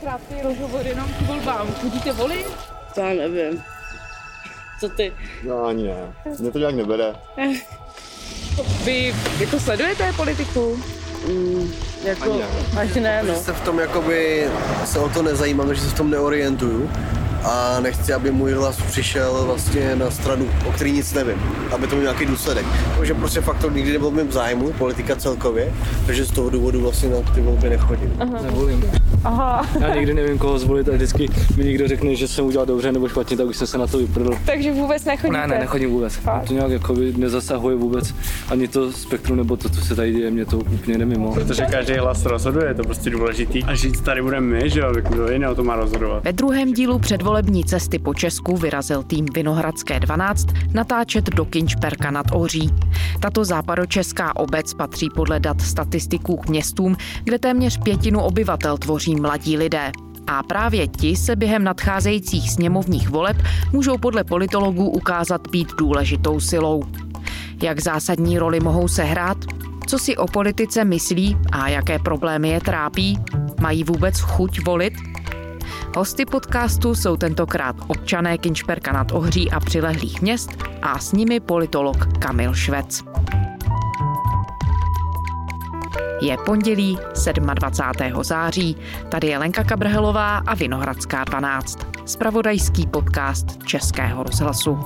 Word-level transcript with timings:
krátký 0.00 0.34
rozhovor 0.42 0.86
jenom 0.86 1.08
k 1.08 1.20
volbám. 1.20 1.68
Chodíte 1.80 2.12
volit? 2.12 2.46
To 2.94 3.00
já 3.00 3.08
nevím. 3.14 3.62
Co 4.80 4.88
ty? 4.88 5.12
No 5.46 5.64
ani 5.64 5.82
ne. 5.82 5.94
Mě 6.38 6.50
to 6.50 6.58
nějak 6.58 6.74
nebere. 6.74 7.14
Vy 8.84 9.14
jako 9.40 9.60
sledujete 9.60 10.12
politiku? 10.12 10.80
Mm, 11.28 11.72
jako, 12.04 12.22
Ani 12.32 12.38
ne. 12.38 12.46
ani 12.80 13.00
ne, 13.00 13.22
no. 13.22 13.34
Se 13.34 13.52
v 13.52 13.60
tom 13.60 13.78
jakoby 13.78 14.46
se 14.84 14.98
o 14.98 15.08
to 15.08 15.22
nezajímám, 15.22 15.74
že 15.74 15.80
se 15.80 15.88
v 15.88 15.94
tom 15.94 16.10
neorientuju 16.10 16.90
a 17.46 17.80
nechci, 17.80 18.12
aby 18.12 18.30
můj 18.30 18.52
hlas 18.52 18.76
přišel 18.82 19.42
vlastně 19.46 19.96
na 19.96 20.10
stranu, 20.10 20.46
o 20.68 20.72
který 20.72 20.92
nic 20.92 21.14
nevím, 21.14 21.36
aby 21.74 21.86
to 21.86 21.96
měl 21.96 22.02
nějaký 22.12 22.26
důsledek. 22.26 22.66
Takže 22.98 23.14
prostě 23.14 23.40
fakt 23.40 23.58
to 23.58 23.70
nikdy 23.70 23.92
nebyl 23.92 24.10
v 24.10 24.14
mém 24.14 24.32
zájmu, 24.32 24.72
politika 24.72 25.16
celkově, 25.16 25.72
takže 26.06 26.24
z 26.24 26.30
toho 26.30 26.50
důvodu 26.50 26.80
vlastně 26.80 27.08
na 27.08 27.16
ty 27.34 27.40
volby 27.40 27.70
nechodím. 27.70 28.12
Nevolím. 28.42 28.84
Aha, 29.24 29.66
Já 29.80 29.94
nikdy 29.94 30.14
nevím, 30.14 30.38
koho 30.38 30.58
zvolit 30.58 30.88
a 30.88 30.92
vždycky 30.92 31.28
mi 31.56 31.64
někdo 31.64 31.88
řekne, 31.88 32.14
že 32.14 32.28
jsem 32.28 32.44
udělal 32.44 32.66
dobře 32.66 32.92
nebo 32.92 33.08
špatně, 33.08 33.36
tak 33.36 33.46
už 33.46 33.56
jsem 33.56 33.66
se 33.66 33.78
na 33.78 33.86
to 33.86 33.98
vyprdl. 33.98 34.30
takže 34.46 34.72
vůbec 34.72 35.04
nechodíte? 35.04 35.38
Ne, 35.38 35.46
ne, 35.46 35.58
nechodím 35.58 35.90
vůbec. 35.90 36.14
Fakt? 36.14 36.44
To 36.44 36.52
nějak 36.54 36.70
jako 36.70 36.94
nezasahuje 37.16 37.76
vůbec 37.76 38.14
ani 38.50 38.68
to 38.68 38.92
spektrum 38.92 39.36
nebo 39.36 39.56
to, 39.56 39.68
co 39.68 39.80
se 39.80 39.94
tady 39.94 40.12
děje, 40.12 40.30
mě 40.30 40.44
to 40.44 40.58
úplně 40.58 40.98
nemimo. 40.98 41.34
Protože 41.34 41.62
každý 41.70 41.94
hlas 41.94 42.24
rozhoduje, 42.24 42.66
je 42.68 42.74
to 42.74 42.82
prostě 42.82 43.10
důležitý. 43.10 43.64
A 43.64 43.74
žít 43.74 44.00
tady 44.00 44.22
budeme 44.22 44.46
my, 44.46 44.70
že 44.70 44.80
jo, 44.80 44.92
kdo 45.00 45.30
jiný 45.30 45.46
o 45.46 45.54
to 45.54 45.64
má 45.64 45.76
rozhodovat. 45.76 46.24
Ve 46.24 46.32
druhém 46.32 46.72
dílu 46.72 46.98
předvolební 47.36 47.64
cesty 47.64 47.98
po 47.98 48.14
Česku 48.14 48.56
vyrazil 48.56 49.02
tým 49.02 49.26
Vinohradské 49.34 50.00
12 50.00 50.46
natáčet 50.72 51.24
do 51.24 51.44
Kinčperka 51.44 52.10
nad 52.10 52.26
Ohří. 52.32 52.70
Tato 53.20 53.44
západočeská 53.44 54.36
obec 54.36 54.74
patří 54.74 55.08
podle 55.14 55.40
dat 55.40 55.60
statistiků 55.60 56.36
k 56.36 56.48
městům, 56.48 56.96
kde 57.24 57.38
téměř 57.38 57.78
pětinu 57.82 58.20
obyvatel 58.20 58.78
tvoří 58.78 59.16
mladí 59.16 59.56
lidé. 59.56 59.92
A 60.26 60.42
právě 60.42 60.88
ti 60.88 61.16
se 61.16 61.36
během 61.36 61.64
nadcházejících 61.64 62.50
sněmovních 62.50 63.08
voleb 63.08 63.36
můžou 63.72 63.98
podle 63.98 64.24
politologů 64.24 64.88
ukázat 64.90 65.40
být 65.50 65.68
důležitou 65.78 66.40
silou. 66.40 66.82
Jak 67.62 67.80
zásadní 67.80 68.38
roli 68.38 68.60
mohou 68.60 68.88
sehrát? 68.88 69.38
Co 69.86 69.98
si 69.98 70.16
o 70.16 70.26
politice 70.26 70.84
myslí 70.84 71.36
a 71.52 71.68
jaké 71.68 71.98
problémy 71.98 72.48
je 72.48 72.60
trápí? 72.60 73.18
Mají 73.60 73.84
vůbec 73.84 74.20
chuť 74.20 74.64
volit? 74.66 74.94
Hosty 75.96 76.24
podcastu 76.24 76.94
jsou 76.94 77.16
tentokrát 77.16 77.76
občané 77.86 78.38
Kinčperka 78.38 78.92
nad 78.92 79.12
Ohří 79.12 79.50
a 79.50 79.60
přilehlých 79.60 80.22
měst 80.22 80.50
a 80.82 80.98
s 80.98 81.12
nimi 81.12 81.40
politolog 81.40 82.18
Kamil 82.18 82.54
Švec. 82.54 83.04
Je 86.20 86.36
pondělí 86.46 86.98
27. 87.54 88.24
září, 88.24 88.76
tady 89.08 89.26
je 89.26 89.38
Lenka 89.38 89.64
Kabrhelová 89.64 90.38
a 90.38 90.54
Vinohradská 90.54 91.24
12, 91.24 91.78
spravodajský 92.04 92.86
podcast 92.86 93.64
Českého 93.64 94.22
rozhlasu. 94.22 94.78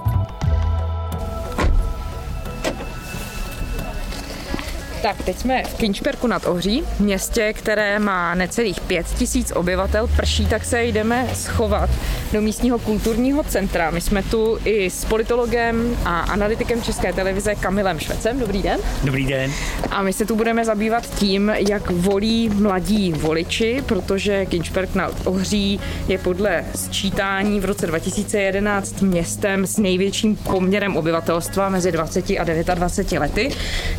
Tak, 5.03 5.23
teď 5.23 5.39
jsme 5.39 5.63
v 5.65 5.75
Kinčperku 5.75 6.27
nad 6.27 6.47
Ohří, 6.47 6.83
městě, 6.99 7.53
které 7.53 7.99
má 7.99 8.35
necelých 8.35 8.81
pět 8.81 9.07
tisíc 9.07 9.53
obyvatel. 9.57 10.09
Prší, 10.17 10.47
tak 10.47 10.65
se 10.65 10.85
jdeme 10.85 11.29
schovat 11.35 11.91
do 12.33 12.41
místního 12.41 12.79
kulturního 12.79 13.43
centra. 13.43 13.91
My 13.91 14.01
jsme 14.01 14.23
tu 14.23 14.59
i 14.65 14.91
s 14.91 15.05
politologem 15.05 15.97
a 16.05 16.21
analytikem 16.21 16.83
České 16.83 17.13
televize 17.13 17.55
Kamilem 17.55 17.99
Švecem. 17.99 18.41
Dobrý 18.41 18.63
den. 18.63 18.81
Dobrý 19.05 19.27
den. 19.27 19.53
A 19.91 20.03
my 20.03 20.13
se 20.13 20.27
tu 20.27 20.37
budeme 20.37 20.65
zabývat 20.65 21.15
tím, 21.15 21.53
jak 21.69 21.91
volí 21.91 22.49
mladí 22.49 23.13
voliči, 23.13 23.83
protože 23.87 24.47
Kinčperk 24.47 24.95
na 24.95 25.11
Ohří 25.25 25.81
je 26.09 26.19
podle 26.19 26.65
sčítání 26.75 27.61
v 27.61 27.65
roce 27.65 27.87
2011 27.87 29.03
městem 29.03 29.67
s 29.67 29.79
největším 29.79 30.37
poměrem 30.37 30.97
obyvatelstva 30.97 31.69
mezi 31.69 31.93
20 31.93 32.31
a 32.31 32.45
29 32.75 33.21
lety. 33.21 33.51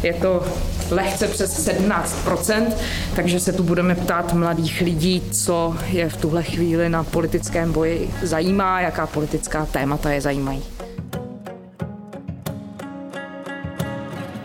Je 0.03 0.13
to 0.13 0.43
lehce 0.91 1.27
přes 1.27 1.67
17%, 1.67 2.73
takže 3.15 3.39
se 3.39 3.53
tu 3.53 3.63
budeme 3.63 3.95
ptát 3.95 4.33
mladých 4.33 4.81
lidí, 4.81 5.21
co 5.31 5.75
je 5.87 6.09
v 6.09 6.17
tuhle 6.17 6.43
chvíli 6.43 6.89
na 6.89 7.03
politickém 7.03 7.73
boji 7.73 8.09
zajímá, 8.23 8.81
jaká 8.81 9.07
politická 9.07 9.65
témata 9.65 10.11
je 10.11 10.21
zajímají. 10.21 10.63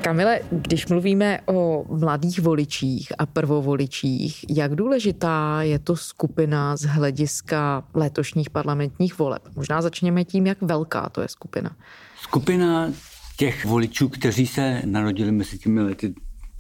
Kamile, 0.07 0.41
když 0.51 0.87
mluvíme 0.87 1.41
o 1.47 1.85
mladých 1.89 2.41
voličích 2.41 3.13
a 3.19 3.27
prvovoličích, 3.27 4.45
jak 4.49 4.75
důležitá 4.75 5.63
je 5.63 5.79
to 5.79 5.97
skupina 5.97 6.77
z 6.77 6.83
hlediska 6.83 7.85
letošních 7.95 8.51
parlamentních 8.51 9.19
voleb? 9.19 9.43
Možná 9.57 9.83
začněme 9.83 10.25
tím, 10.25 10.47
jak 10.47 10.63
velká 10.63 11.09
to 11.09 11.21
je 11.21 11.29
skupina. 11.29 11.77
Skupina 12.21 12.93
těch 13.37 13.65
voličů, 13.65 14.09
kteří 14.09 14.47
se 14.47 14.83
narodili 14.85 15.33
mezi 15.33 15.59
těmi 15.59 15.81
lety 15.81 16.15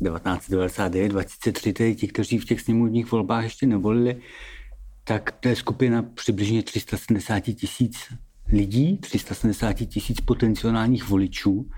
1999, 0.04 1.08
2003, 1.08 1.72
tedy 1.72 1.94
ti, 1.94 2.08
kteří 2.08 2.38
v 2.38 2.44
těch 2.44 2.60
sněmovních 2.60 3.10
volbách 3.10 3.44
ještě 3.44 3.66
nevolili, 3.66 4.20
tak 5.04 5.30
to 5.30 5.48
je 5.48 5.56
skupina 5.56 6.02
přibližně 6.02 6.62
370 6.62 7.40
tisíc 7.40 7.96
lidí, 8.52 8.98
370 8.98 9.72
tisíc 9.72 10.20
potenciálních 10.20 11.08
voličů, 11.08 11.70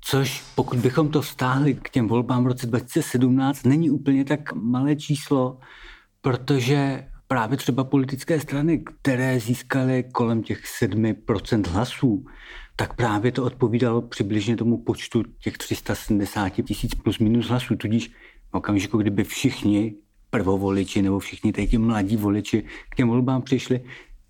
což 0.00 0.44
pokud 0.54 0.78
bychom 0.78 1.08
to 1.08 1.22
vztáhli 1.22 1.74
k 1.74 1.90
těm 1.90 2.08
volbám 2.08 2.44
v 2.44 2.46
roce 2.46 2.66
2017, 2.66 3.62
není 3.66 3.90
úplně 3.90 4.24
tak 4.24 4.52
malé 4.52 4.96
číslo, 4.96 5.58
protože 6.20 7.08
právě 7.28 7.56
třeba 7.56 7.84
politické 7.84 8.40
strany, 8.40 8.84
které 9.02 9.40
získaly 9.40 10.04
kolem 10.12 10.42
těch 10.42 10.62
7% 10.82 11.66
hlasů, 11.68 12.24
tak 12.76 12.94
právě 12.94 13.32
to 13.32 13.44
odpovídalo 13.44 14.02
přibližně 14.02 14.56
tomu 14.56 14.78
počtu 14.78 15.22
těch 15.42 15.58
370 15.58 16.48
tisíc 16.48 16.94
plus 16.94 17.18
minus 17.18 17.46
hlasů. 17.48 17.76
Tudíž 17.76 18.10
v 18.50 18.54
okamžiku, 18.54 18.98
kdyby 18.98 19.24
všichni 19.24 19.94
prvovoliči 20.30 21.02
nebo 21.02 21.18
všichni 21.18 21.52
tady 21.52 21.78
mladí 21.78 22.16
voliči 22.16 22.64
k 22.90 22.96
těm 22.96 23.08
volbám 23.08 23.42
přišli, 23.42 23.80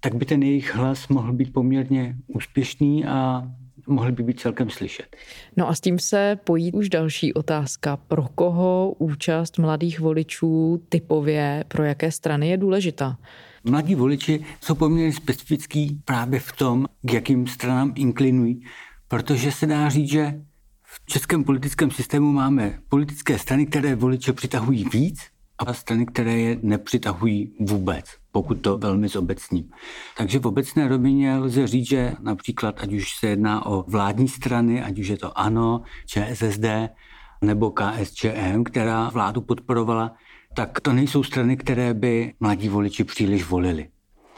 tak 0.01 0.15
by 0.15 0.25
ten 0.25 0.43
jejich 0.43 0.75
hlas 0.75 1.09
mohl 1.09 1.33
být 1.33 1.53
poměrně 1.53 2.17
úspěšný 2.27 3.05
a 3.05 3.43
mohli 3.87 4.13
by 4.13 4.23
být 4.23 4.41
celkem 4.41 4.71
slyšet. 4.71 5.17
No 5.57 5.69
a 5.69 5.75
s 5.75 5.81
tím 5.81 5.99
se 5.99 6.39
pojí 6.45 6.73
už 6.73 6.89
další 6.89 7.35
otázka. 7.35 7.97
Pro 7.97 8.29
koho 8.35 8.95
účast 8.99 9.59
mladých 9.59 10.01
voličů 10.01 10.83
typově, 10.89 11.65
pro 11.69 11.85
jaké 11.85 12.13
strany 12.13 12.49
je 12.49 12.57
důležitá? 12.57 13.19
Mladí 13.71 13.95
voliči 13.95 14.45
jsou 14.61 14.75
poměrně 14.75 15.13
specifický 15.13 16.01
právě 16.05 16.41
v 16.41 16.53
tom, 16.53 16.87
k 17.03 17.13
jakým 17.13 17.47
stranám 17.47 17.93
inklinují, 17.95 18.63
protože 19.09 19.53
se 19.53 19.67
dá 19.67 19.89
říct, 19.89 20.11
že 20.11 20.41
v 20.83 21.07
českém 21.07 21.45
politickém 21.45 21.91
systému 21.91 22.33
máme 22.33 22.79
politické 22.89 23.39
strany, 23.39 23.67
které 23.67 23.95
voliče 23.95 24.33
přitahují 24.33 24.85
víc 24.85 25.21
a 25.59 25.75
strany, 25.75 26.07
které 26.07 26.39
je 26.39 26.59
nepřitahují 26.63 27.53
vůbec, 27.61 28.05
pokud 28.33 28.55
to 28.55 28.79
velmi 28.79 29.09
zobecním. 29.09 29.71
Takže 30.17 30.39
v 30.39 30.47
obecné 30.47 30.89
rovině 30.89 31.37
lze 31.37 31.67
říct, 31.67 31.89
že 31.89 32.13
například, 32.21 32.81
ať 32.81 32.93
už 32.93 33.17
se 33.19 33.27
jedná 33.27 33.67
o 33.67 33.85
vládní 33.89 34.29
strany, 34.29 34.83
ať 34.83 34.99
už 34.99 35.09
je 35.09 35.17
to 35.17 35.39
ANO, 35.39 35.83
ČSSD 36.07 36.65
nebo 37.43 37.71
KSČM, 37.71 38.65
která 38.65 39.09
vládu 39.09 39.41
podporovala, 39.41 40.15
tak 40.57 40.81
to 40.81 40.93
nejsou 40.93 41.23
strany, 41.23 41.57
které 41.57 41.95
by 41.95 42.35
mladí 42.41 42.69
voliči 42.69 43.05
příliš 43.05 43.45
volili. 43.45 43.89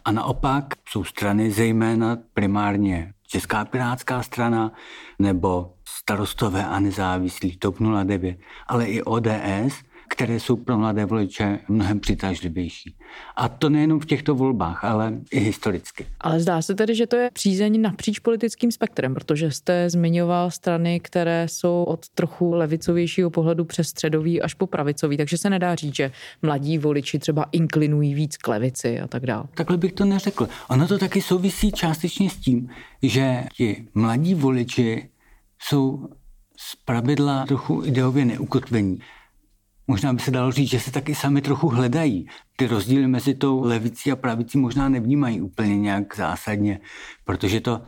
A 0.05 0.13
naopak 0.13 0.65
jsou 0.89 1.05
strany 1.05 1.51
zejména 1.51 2.19
primárně 2.35 3.13
Česká 3.27 3.65
pirátská 3.65 4.23
strana 4.23 4.73
nebo 5.19 5.75
starostové 5.89 6.65
a 6.67 6.81
nezávislí 6.81 7.57
TOP 7.57 7.77
09, 8.05 8.39
ale 8.67 8.87
i 8.87 9.03
ODS, 9.03 9.83
které 10.09 10.41
jsou 10.41 10.57
pro 10.57 10.79
mladé 10.79 11.05
voliče 11.05 11.59
mnohem 11.69 12.01
přitažlivější. 12.01 12.95
A 13.37 13.49
to 13.49 13.69
nejenom 13.69 14.01
v 14.01 14.07
těchto 14.07 14.35
volbách, 14.35 14.85
ale 14.85 15.13
i 15.31 15.41
historicky. 15.41 16.07
Ale 16.21 16.41
zdá 16.41 16.63
se 16.63 16.75
tedy, 16.75 16.95
že 16.95 17.07
to 17.07 17.17
je 17.17 17.31
přízeň 17.33 17.81
napříč 17.81 18.19
politickým 18.19 18.73
spektrem, 18.73 19.15
protože 19.15 19.51
jste 19.51 19.91
zmiňoval 19.91 20.51
strany, 20.51 21.01
které 21.01 21.47
jsou 21.49 21.85
od 21.85 22.09
trochu 22.09 22.55
levicovějšího 22.55 23.31
pohledu 23.31 23.65
přes 23.65 23.89
středový 23.89 24.43
až 24.43 24.55
po 24.55 24.67
pravicový, 24.67 25.17
takže 25.17 25.39
se 25.39 25.51
nedá 25.51 25.75
říct, 25.75 25.95
že 25.95 26.13
mladí 26.43 26.79
voliči 26.79 27.19
třeba 27.19 27.47
inklinují 27.53 28.15
víc 28.15 28.37
k 28.37 28.49
levici 28.49 29.01
a 29.01 29.07
tak 29.07 29.27
dále. 29.27 29.45
Takhle 29.55 29.77
bych 29.77 29.93
to 29.93 30.05
neřekl. 30.05 30.49
Ono 30.69 30.89
to 30.89 30.99
taky 30.99 31.23
souvisí 31.23 31.73
částečně 31.73 32.31
s 32.31 32.37
tím, 32.37 32.69
že 33.03 33.45
ti 33.57 33.87
mladí 33.95 34.35
voliči 34.35 35.09
jsou 35.59 36.09
z 36.57 36.77
pravidla 36.77 37.45
trochu 37.47 37.83
ideově 37.85 38.25
neukotvení. 38.25 38.99
Možná 39.91 40.13
by 40.13 40.21
se 40.21 40.31
dalo 40.31 40.53
říct, 40.53 40.71
že 40.71 40.81
se 40.81 40.91
taky 40.91 41.15
sami 41.15 41.43
trochu 41.43 41.69
hledají. 41.69 42.27
Ty 42.57 42.67
rozdíly 42.67 43.07
mezi 43.07 43.35
tou 43.35 43.63
levicí 43.63 44.13
a 44.13 44.17
pravicí 44.17 44.59
možná 44.59 44.89
nevnímají 44.89 45.41
úplně 45.41 45.79
nějak 45.79 46.17
zásadně, 46.17 46.81
protože 47.25 47.61
to 47.61 47.83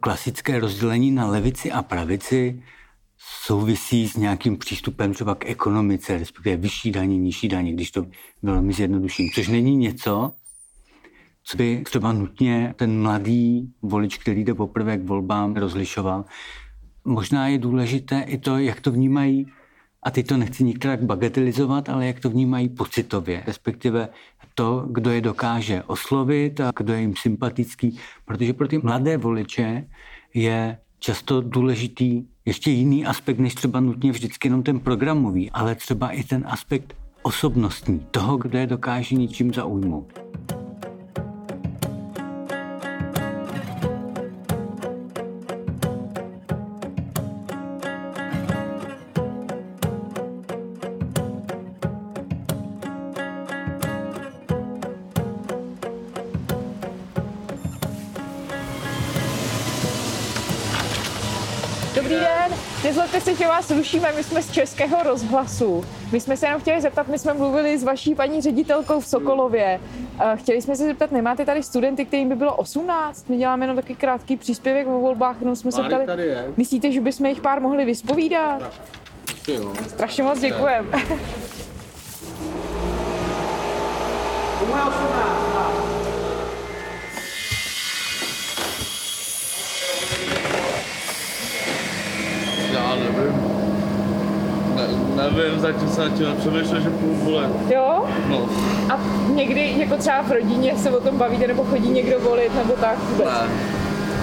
klasické 0.00 0.60
rozdělení 0.60 1.10
na 1.10 1.26
levici 1.26 1.72
a 1.72 1.82
pravici 1.82 2.62
souvisí 3.18 4.08
s 4.08 4.16
nějakým 4.16 4.56
přístupem 4.56 5.14
třeba 5.14 5.34
k 5.34 5.46
ekonomice, 5.46 6.18
respektive 6.18 6.56
vyšší 6.56 6.90
daně, 6.90 7.18
nižší 7.18 7.48
daně, 7.48 7.72
když 7.72 7.90
to 7.90 8.06
velmi 8.42 8.72
zjednoduším. 8.72 9.30
Což 9.34 9.48
není 9.48 9.76
něco, 9.76 10.32
co 11.44 11.56
by 11.56 11.82
třeba 11.84 12.12
nutně 12.12 12.74
ten 12.76 13.02
mladý 13.02 13.72
volič, 13.82 14.18
který 14.18 14.44
jde 14.44 14.54
poprvé 14.54 14.98
k 14.98 15.04
volbám, 15.04 15.56
rozlišoval. 15.56 16.24
Možná 17.04 17.48
je 17.48 17.58
důležité 17.58 18.20
i 18.20 18.38
to, 18.38 18.58
jak 18.58 18.80
to 18.80 18.92
vnímají, 18.92 19.46
a 20.04 20.10
teď 20.10 20.26
to 20.26 20.36
nechci 20.36 20.64
nikterak 20.64 21.02
bagatelizovat, 21.02 21.88
ale 21.88 22.06
jak 22.06 22.20
to 22.20 22.30
vnímají 22.30 22.68
pocitově, 22.68 23.42
respektive 23.46 24.08
to, 24.54 24.86
kdo 24.90 25.10
je 25.10 25.20
dokáže 25.20 25.82
oslovit 25.82 26.60
a 26.60 26.72
kdo 26.76 26.92
je 26.92 27.00
jim 27.00 27.14
sympatický, 27.16 27.98
protože 28.24 28.52
pro 28.52 28.68
ty 28.68 28.78
mladé 28.78 29.16
voliče 29.16 29.84
je 30.34 30.78
často 30.98 31.40
důležitý 31.40 32.24
ještě 32.44 32.70
jiný 32.70 33.06
aspekt, 33.06 33.38
než 33.38 33.54
třeba 33.54 33.80
nutně 33.80 34.12
vždycky 34.12 34.48
jenom 34.48 34.62
ten 34.62 34.80
programový, 34.80 35.50
ale 35.50 35.74
třeba 35.74 36.10
i 36.10 36.24
ten 36.24 36.44
aspekt 36.46 36.96
osobnostní, 37.22 38.06
toho, 38.10 38.36
kdo 38.36 38.58
je 38.58 38.66
dokáže 38.66 39.16
ničím 39.16 39.54
zaujmout. 39.54 40.12
Nezlobte 62.84 63.20
se, 63.20 63.34
že 63.34 63.46
vás 63.46 63.70
rušíme, 63.70 64.12
my 64.16 64.24
jsme 64.24 64.42
z 64.42 64.50
Českého 64.50 65.02
rozhlasu. 65.02 65.84
My 66.12 66.20
jsme 66.20 66.36
se 66.36 66.46
jenom 66.46 66.60
chtěli 66.60 66.80
zeptat, 66.80 67.08
my 67.08 67.18
jsme 67.18 67.34
mluvili 67.34 67.78
s 67.78 67.84
vaší 67.84 68.14
paní 68.14 68.40
ředitelkou 68.40 69.00
v 69.00 69.06
Sokolově. 69.06 69.80
Eh, 70.20 70.36
Chtěli 70.36 70.62
jsme 70.62 70.76
se 70.76 70.84
zeptat, 70.86 71.12
nemáte 71.12 71.44
tady 71.44 71.62
studenty, 71.62 72.04
kterým 72.04 72.28
by 72.28 72.34
bylo 72.34 72.56
18? 72.56 73.28
My 73.28 73.36
děláme 73.36 73.64
jenom 73.64 73.76
taky 73.76 73.94
krátký 73.94 74.36
příspěvek 74.36 74.86
o 74.86 75.00
volbách, 75.00 75.36
jenom 75.40 75.56
jsme 75.56 75.72
se 75.72 75.82
ptali. 75.82 76.06
tady 76.06 76.22
je. 76.26 76.44
Myslíte, 76.56 76.92
že 76.92 77.00
bychom 77.00 77.26
jich 77.26 77.40
pár 77.40 77.60
mohli 77.60 77.84
vyspovídat? 77.84 78.62
Strašně 79.88 80.22
moc 80.22 80.40
děkujeme. 80.40 80.88
Já 92.72 92.94
nevím. 92.94 93.34
Ne, 94.74 94.86
nevím, 95.44 95.60
zatím 95.60 95.88
jsem 95.88 96.04
na 96.10 96.16
tím 96.16 96.26
nepřemýšlel, 96.28 96.80
že 96.80 96.90
půjdu 96.90 97.14
volit. 97.14 97.50
Jo? 97.74 98.04
No, 98.28 98.48
A 98.94 98.98
někdy 99.34 99.74
jako 99.76 99.96
třeba 99.96 100.22
v 100.22 100.32
rodině 100.32 100.76
se 100.76 100.90
o 100.90 101.00
tom 101.00 101.18
bavíte, 101.18 101.46
nebo 101.46 101.64
chodí 101.64 101.88
někdo 101.88 102.20
volit, 102.20 102.54
nebo 102.54 102.72
tak 102.72 102.98
vůbec? 102.98 103.26
ne. 103.26 103.48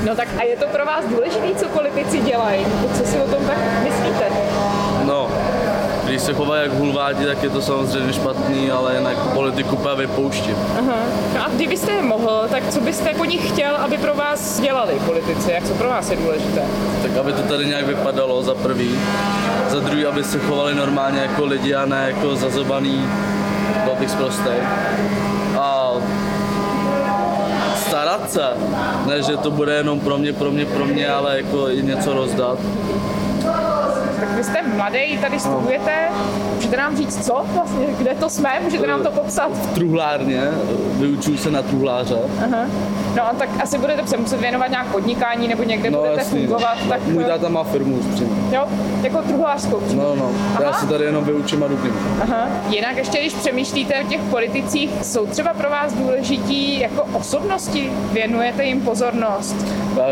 No 0.05 0.15
tak 0.15 0.27
a 0.39 0.43
je 0.43 0.57
to 0.57 0.67
pro 0.67 0.85
vás 0.85 1.05
důležité, 1.05 1.55
co 1.55 1.67
politici 1.67 2.19
dělají? 2.19 2.65
Co 2.97 3.05
si 3.05 3.17
o 3.17 3.27
tom 3.27 3.45
tak 3.47 3.57
myslíte? 3.83 4.25
Se 6.31 6.37
chovají 6.37 6.63
jak 6.63 6.73
hulváti, 6.73 7.25
tak 7.25 7.43
je 7.43 7.49
to 7.49 7.61
samozřejmě 7.61 8.13
špatný, 8.13 8.71
ale 8.71 8.95
jinak 8.95 9.17
politiku 9.17 9.75
úplně 9.75 9.95
vypouštím. 9.95 10.55
Aha. 10.79 10.95
No 11.35 11.45
a 11.45 11.49
kdybyste 11.49 11.91
je 11.91 12.01
mohl, 12.01 12.45
tak 12.49 12.69
co 12.69 12.81
byste 12.81 13.13
po 13.13 13.25
nich 13.25 13.49
chtěl, 13.49 13.75
aby 13.75 13.97
pro 13.97 14.15
vás 14.15 14.59
dělali 14.59 14.93
politici? 15.05 15.51
Jak 15.51 15.63
co 15.63 15.73
pro 15.73 15.89
vás 15.89 16.11
je 16.11 16.17
důležité? 16.17 16.61
Tak 17.01 17.17
aby 17.17 17.33
to 17.33 17.41
tady 17.41 17.65
nějak 17.65 17.85
vypadalo 17.85 18.43
za 18.43 18.55
prvý. 18.55 18.99
Za 19.69 19.79
druhý, 19.79 20.05
aby 20.05 20.23
se 20.23 20.39
chovali 20.39 20.75
normálně 20.75 21.19
jako 21.19 21.45
lidi 21.45 21.75
a 21.75 21.85
ne 21.85 22.05
jako 22.07 22.35
zazobaný, 22.35 23.09
byl 23.83 23.95
bych 23.99 24.09
zprostej. 24.09 24.57
A 25.59 25.91
starat 27.75 28.31
se. 28.31 28.45
Ne, 29.07 29.21
že 29.21 29.37
to 29.37 29.51
bude 29.51 29.73
jenom 29.73 29.99
pro 29.99 30.17
mě, 30.17 30.33
pro 30.33 30.51
mě, 30.51 30.65
pro 30.65 30.85
mě, 30.85 31.09
ale 31.09 31.37
jako 31.37 31.69
i 31.69 31.83
něco 31.83 32.13
rozdat. 32.13 32.57
Tak 34.21 34.29
vy 34.35 34.43
jste 34.43 34.61
mladý, 34.75 35.17
tady 35.21 35.39
studujete. 35.39 35.91
Můžete 36.55 36.77
nám 36.77 36.97
říct, 36.97 37.25
co 37.25 37.45
vlastně, 37.53 37.85
kde 37.97 38.15
to 38.15 38.29
jsme? 38.29 38.49
Můžete 38.63 38.87
nám 38.87 39.03
to 39.03 39.11
popsat? 39.11 39.51
Truhlárně, 39.73 40.41
vyučuju 40.99 41.37
se 41.37 41.51
na 41.51 41.61
truhláře. 41.61 42.17
Aha. 42.45 42.65
No 43.15 43.27
a 43.29 43.33
tak 43.33 43.49
asi 43.63 43.77
budete 43.77 44.07
se 44.07 44.17
muset 44.17 44.39
věnovat 44.41 44.67
nějak 44.69 44.87
podnikání 44.87 45.47
nebo 45.47 45.63
někde 45.63 45.91
budete 45.91 46.23
fungovat. 46.23 46.77
Tak, 46.89 46.99
No, 47.07 47.13
Můj 47.13 47.23
táta 47.23 47.49
má 47.49 47.63
firmu 47.63 47.95
už 47.95 48.05
přímo. 48.15 48.29
jo, 48.51 48.67
jako 49.03 49.21
truhlářskou. 49.21 49.79
přímo. 49.79 50.01
No, 50.03 50.15
no. 50.15 50.31
Já 50.61 50.69
Aha. 50.69 50.79
se 50.79 50.87
tady 50.87 51.03
jenom 51.05 51.23
vyučím 51.25 51.63
a 51.63 51.67
dupím. 51.67 51.93
Aha. 52.21 52.47
Jinak 52.69 52.97
ještě, 52.97 53.19
když 53.19 53.33
přemýšlíte 53.33 53.93
o 54.03 54.07
těch 54.07 54.21
politicích, 54.21 54.89
jsou 55.01 55.25
třeba 55.27 55.53
pro 55.53 55.69
vás 55.69 55.93
důležití 55.93 56.79
jako 56.79 57.03
osobnosti? 57.13 57.91
Věnujete 58.11 58.63
jim 58.65 58.81
pozornost? 58.81 59.55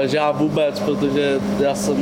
Že 0.04 0.18
já 0.18 0.32
vůbec, 0.32 0.80
protože 0.80 1.40
já 1.60 1.76
jsem 1.76 1.96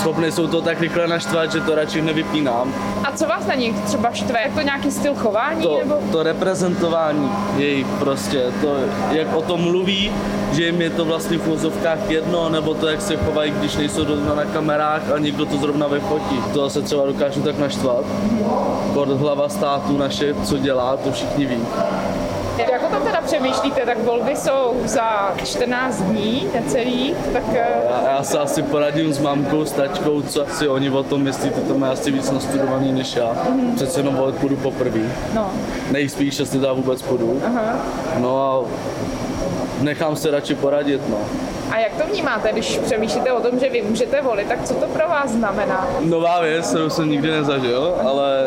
schopný 0.00 0.32
jsou 0.32 0.46
to 0.46 0.60
tak 0.62 0.80
rychle 0.80 1.06
naštvat, 1.06 1.52
že 1.54 1.60
to 1.60 1.74
radši 1.74 2.02
nevypínám. 2.02 2.74
A 3.04 3.12
co 3.12 3.26
vás 3.26 3.46
na 3.46 3.54
nich 3.54 3.80
třeba 3.80 4.12
štve? 4.12 4.42
Je 4.42 4.50
to 4.50 4.60
nějaký 4.60 4.90
styl 4.90 5.14
chování? 5.14 5.62
To, 5.62 5.78
nebo? 5.78 5.98
to 6.12 6.22
reprezentování 6.22 7.30
jejich 7.56 7.86
prostě, 7.86 8.44
to, 8.60 8.76
jak 9.10 9.36
o 9.36 9.42
tom 9.42 9.60
mluví, 9.60 10.12
že 10.52 10.66
jim 10.66 10.82
je 10.82 10.90
to 10.90 11.04
vlastně 11.04 11.38
v 11.38 11.48
úzovkách 11.48 12.10
jedno, 12.10 12.48
nebo 12.48 12.74
to, 12.74 12.88
jak 12.88 13.02
se 13.02 13.16
chovají, 13.16 13.50
když 13.50 13.76
nejsou 13.76 14.04
zrovna 14.04 14.34
na 14.34 14.44
kamerách 14.44 15.10
a 15.14 15.18
někdo 15.18 15.46
to 15.46 15.56
zrovna 15.56 15.86
vyfotí. 15.86 16.40
To 16.52 16.70
se 16.70 16.82
třeba 16.82 17.06
dokážu 17.06 17.42
tak 17.42 17.58
naštvat. 17.58 18.04
Kord 18.94 19.10
hlava 19.10 19.48
státu 19.48 19.98
naše, 19.98 20.34
co 20.34 20.58
dělá, 20.58 20.96
to 20.96 21.12
všichni 21.12 21.46
ví. 21.46 21.58
Teda 23.14 23.26
přemýšlíte? 23.26 23.80
Tak 23.86 23.98
volby 23.98 24.36
jsou 24.36 24.74
za 24.84 25.34
14 25.44 26.00
dní 26.00 26.48
necelých, 26.54 27.16
tak 27.32 27.42
eh, 27.52 27.66
Já, 27.90 28.10
já 28.10 28.22
se 28.22 28.38
asi 28.38 28.62
poradím 28.62 29.12
s 29.12 29.18
mamkou, 29.18 29.64
s 29.64 29.72
tačkou, 29.72 30.22
co 30.22 30.46
si 30.46 30.68
oni 30.68 30.90
o 30.90 31.02
tom 31.02 31.22
myslí, 31.22 31.50
ty 31.50 31.60
to 31.60 31.78
má 31.78 31.90
asi 31.90 32.10
víc 32.10 32.30
nastudovaný 32.30 32.92
než 32.92 33.16
já. 33.16 33.36
Přece 33.74 34.00
jenom 34.00 34.14
volit 34.14 34.36
půjdu 34.36 34.56
poprvé. 34.56 35.00
no. 35.34 35.50
Nejspíš, 35.90 36.38
jestli 36.38 36.58
teda 36.60 36.72
vůbec 36.72 37.02
půjdu. 37.02 37.42
No 38.18 38.42
a 38.42 38.64
nechám 39.80 40.16
se 40.16 40.30
radši 40.30 40.54
poradit, 40.54 41.08
no. 41.08 41.18
A 41.70 41.78
jak 41.78 41.92
to 42.02 42.06
vnímáte, 42.12 42.52
když 42.52 42.78
přemýšlíte 42.78 43.32
o 43.32 43.40
tom, 43.40 43.58
že 43.60 43.70
vy 43.70 43.82
můžete 43.82 44.22
volit, 44.22 44.48
tak 44.48 44.62
co 44.64 44.74
to 44.74 44.86
pro 44.86 45.08
vás 45.08 45.30
znamená? 45.30 45.88
Nová 46.00 46.40
věc, 46.40 46.68
kterou 46.68 46.90
jsem 46.90 47.10
nikdy 47.10 47.30
nezažil, 47.30 47.94
ale 48.04 48.46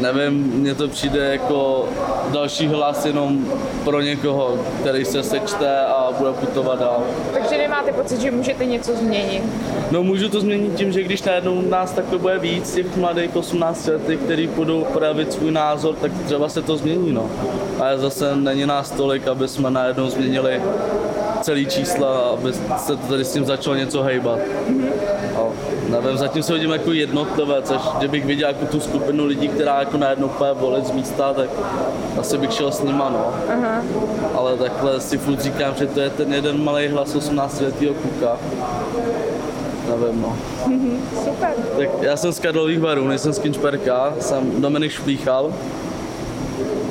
nevím, 0.00 0.32
mně 0.32 0.74
to 0.74 0.88
přijde 0.88 1.32
jako 1.32 1.88
další 2.32 2.66
hlas 2.66 3.06
jenom 3.06 3.46
pro 3.84 4.00
někoho, 4.00 4.58
který 4.80 5.04
se 5.04 5.22
sečte 5.22 5.80
a 5.80 6.08
bude 6.18 6.32
putovat 6.32 6.78
dál. 6.78 7.02
Takže 7.32 7.58
nemáte 7.58 7.92
pocit, 7.92 8.20
že 8.20 8.30
můžete 8.30 8.64
něco 8.64 8.96
změnit? 8.96 9.42
No 9.90 10.02
můžu 10.02 10.28
to 10.28 10.40
změnit 10.40 10.74
tím, 10.74 10.92
že 10.92 11.02
když 11.02 11.22
najednou 11.22 11.62
nás 11.62 11.92
takhle 11.92 12.18
bude 12.18 12.38
víc, 12.38 12.74
těch 12.74 12.96
mladých 12.96 13.36
18 13.36 13.86
letých, 13.86 14.20
kteří 14.20 14.46
budou 14.46 14.84
projevit 14.84 15.32
svůj 15.32 15.50
názor, 15.50 15.94
tak 15.94 16.12
třeba 16.26 16.48
se 16.48 16.62
to 16.62 16.76
změní, 16.76 17.12
no. 17.12 17.30
Ale 17.80 17.98
zase 17.98 18.36
není 18.36 18.66
nás 18.66 18.90
tolik, 18.90 19.28
aby 19.28 19.48
jsme 19.48 19.70
najednou 19.70 20.10
změnili 20.10 20.62
celý 21.42 21.66
čísla, 21.66 22.18
aby 22.18 22.52
se 22.76 22.96
tady 22.96 23.24
s 23.24 23.32
tím 23.32 23.44
začalo 23.44 23.76
něco 23.76 24.02
hejbat. 24.02 24.38
A 25.36 25.40
nevím, 25.88 26.18
zatím 26.18 26.42
se 26.42 26.54
vidím 26.54 26.70
jako 26.70 26.92
jednotlivec, 26.92 27.70
až 27.70 27.80
kdybych 27.98 28.24
viděl 28.24 28.48
jako 28.48 28.66
tu 28.66 28.80
skupinu 28.80 29.24
lidí, 29.24 29.48
která 29.48 29.80
jako 29.80 29.96
najednou 29.96 30.28
půjde 30.28 30.52
volit 30.52 30.86
z 30.86 30.90
místa, 30.90 31.32
tak 31.32 31.50
asi 32.20 32.38
bych 32.38 32.52
šel 32.52 32.72
s 32.72 32.82
nima, 32.82 33.10
no. 33.10 33.34
Ale 34.34 34.56
takhle 34.56 35.00
si 35.00 35.18
furt 35.18 35.40
říkám, 35.40 35.74
že 35.74 35.86
to 35.86 36.00
je 36.00 36.10
ten 36.10 36.34
jeden 36.34 36.64
malý 36.64 36.88
hlas 36.88 37.14
18 37.14 37.60
letého 37.60 37.94
kluka. 37.94 38.36
Nevím, 39.88 40.22
no. 40.22 40.36
Super. 41.24 41.50
Tak 41.78 41.88
já 42.00 42.16
jsem 42.16 42.32
z 42.32 42.40
Karlových 42.40 42.80
varů, 42.80 43.08
nejsem 43.08 43.32
z 43.32 43.38
Kinčperka, 43.38 44.14
jsem 44.20 44.62
Dominik 44.62 44.92
Šplíchal. 44.92 45.52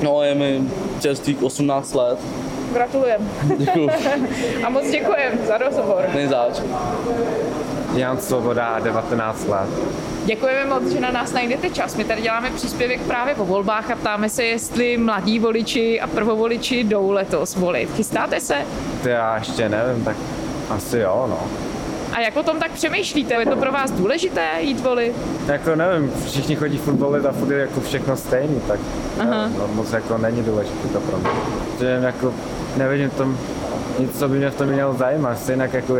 No 0.01 0.23
je 0.23 0.35
mi 0.35 0.63
čerstvých 0.99 1.43
18 1.43 1.93
let. 1.93 2.19
Gratulujem. 2.77 3.29
Děkuju. 3.57 3.89
A 4.65 4.69
moc 4.69 4.89
děkujem 4.91 5.33
za 5.47 5.57
rozhovor. 5.57 6.03
Nejzáč. 6.13 6.61
Jan 7.93 8.17
Svoboda, 8.17 8.79
19 8.79 9.47
let. 9.47 9.69
Děkujeme 10.25 10.65
moc, 10.65 10.83
že 10.91 10.99
na 10.99 11.11
nás 11.11 11.33
najdete 11.33 11.69
čas. 11.69 11.95
My 11.95 12.03
tady 12.03 12.21
děláme 12.21 12.49
příspěvek 12.51 13.01
právě 13.01 13.35
o 13.35 13.45
volbách 13.45 13.91
a 13.91 13.95
ptáme 13.95 14.29
se, 14.29 14.43
jestli 14.43 14.97
mladí 14.97 15.39
voliči 15.39 16.01
a 16.01 16.07
prvovoliči 16.07 16.83
jdou 16.83 17.11
letos 17.11 17.55
volit. 17.55 17.95
Chystáte 17.95 18.39
se? 18.39 18.55
To 19.03 19.09
já 19.09 19.37
ještě 19.37 19.69
nevím, 19.69 20.03
tak 20.03 20.15
asi 20.69 20.99
jo, 20.99 21.25
no. 21.29 21.66
A 22.17 22.19
jak 22.19 22.37
o 22.37 22.43
tom 22.43 22.59
tak 22.59 22.71
přemýšlíte? 22.71 23.33
Je 23.33 23.45
to 23.45 23.55
pro 23.55 23.71
vás 23.71 23.91
důležité 23.91 24.47
jít 24.59 24.79
volit? 24.79 25.15
Jako 25.47 25.75
nevím, 25.75 26.11
všichni 26.25 26.55
chodí 26.55 26.77
furt 26.77 26.95
volit 26.95 27.25
a 27.25 27.31
furt 27.31 27.51
jako 27.55 27.81
všechno 27.81 28.17
stejný, 28.17 28.61
tak 28.67 28.79
Aha. 29.19 29.47
no, 29.59 29.67
moc 29.67 29.93
jako 29.93 30.17
není 30.17 30.43
důležité 30.43 30.87
to 30.87 30.99
pro 30.99 31.17
mě. 31.17 31.29
Že 31.79 31.85
jako 31.85 32.33
nevidím 32.77 33.09
v 33.09 33.13
tom 33.17 33.37
nic, 33.99 34.19
co 34.19 34.27
by 34.29 34.37
mě 34.37 34.49
v 34.49 34.55
tom 34.55 34.67
mělo 34.67 34.93
zajímat. 34.93 35.39
Stejně 35.39 35.69
jako 35.73 35.97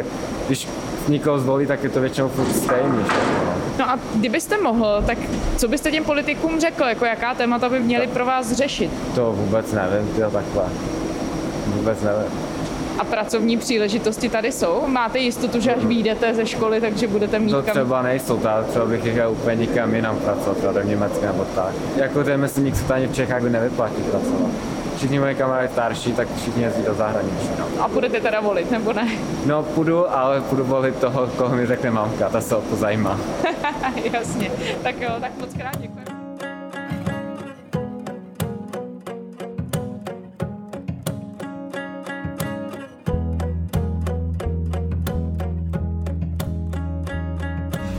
když 0.47 0.67
někoho 1.07 1.39
zvolí, 1.39 1.65
tak 1.65 1.83
je 1.83 1.89
to 1.89 2.01
většinou 2.01 2.27
furt 2.27 2.55
stejný. 2.55 2.97
No. 3.45 3.53
No 3.79 3.89
a 3.89 4.00
kdybyste 4.15 4.57
mohl, 4.57 5.03
tak 5.05 5.17
co 5.57 5.67
byste 5.67 5.91
těm 5.91 6.03
politikům 6.03 6.59
řekl, 6.59 6.83
jako 6.83 7.05
jaká 7.05 7.36
témata 7.36 7.69
by 7.69 7.79
měli 7.79 8.07
pro 8.07 8.25
vás 8.25 8.51
řešit? 8.51 8.91
To 9.15 9.31
vůbec 9.31 9.71
nevím, 9.71 10.07
tyjo, 10.15 10.31
takhle. 10.31 10.63
Vůbec 11.67 12.01
nevím. 12.01 12.56
A 12.99 13.03
pracovní 13.03 13.57
příležitosti 13.57 14.29
tady 14.29 14.51
jsou? 14.51 14.83
Máte 14.87 15.19
jistotu, 15.19 15.59
že 15.59 15.75
až 15.75 15.83
vyjdete 15.83 16.33
ze 16.33 16.45
školy, 16.45 16.81
takže 16.81 17.07
budete 17.07 17.39
mít 17.39 17.51
To 17.51 17.61
kam... 17.61 17.71
třeba 17.71 18.01
nejsou, 18.01 18.37
ta, 18.37 18.63
třeba 18.63 18.85
bych 18.85 19.01
chtěl 19.11 19.31
úplně 19.31 19.55
nikam 19.55 19.95
jinam 19.95 20.17
pracovat, 20.17 20.57
třeba 20.57 20.73
do 20.73 20.81
Německa 20.81 21.25
nebo 21.25 21.45
tak. 21.55 21.73
Jako 21.95 22.23
řemeslník 22.23 22.75
se 22.75 22.83
to 22.83 22.93
ani 22.93 23.07
v 23.07 23.15
Čechách 23.15 23.41
by 23.41 23.49
nevyplatí 23.49 24.01
pracovat. 24.01 24.51
Všichni 24.97 25.19
moji 25.19 25.35
kamarádi 25.35 25.67
starší, 25.73 26.13
tak 26.13 26.27
všichni 26.37 26.63
jezdí 26.63 26.83
do 26.83 26.93
zahraničí. 26.93 27.49
No. 27.59 27.83
A 27.83 27.87
budete 27.87 28.19
teda 28.21 28.39
volit, 28.39 28.71
nebo 28.71 28.93
ne? 28.93 29.07
no 29.45 29.63
půjdu, 29.63 30.11
ale 30.11 30.41
půjdu 30.41 30.63
volit 30.63 30.95
toho, 30.95 31.27
koho 31.27 31.55
mi 31.55 31.65
řekne 31.65 31.91
mamka, 31.91 32.29
ta 32.29 32.41
se 32.41 32.55
o 32.55 32.61
to 32.61 32.75
zajímá. 32.75 33.19
Jasně. 34.13 34.51
Tak 34.83 35.01
jo, 35.01 35.09
tak 35.21 35.31
moc 35.39 35.53
krát 35.53 35.77
děkuji. 35.81 36.16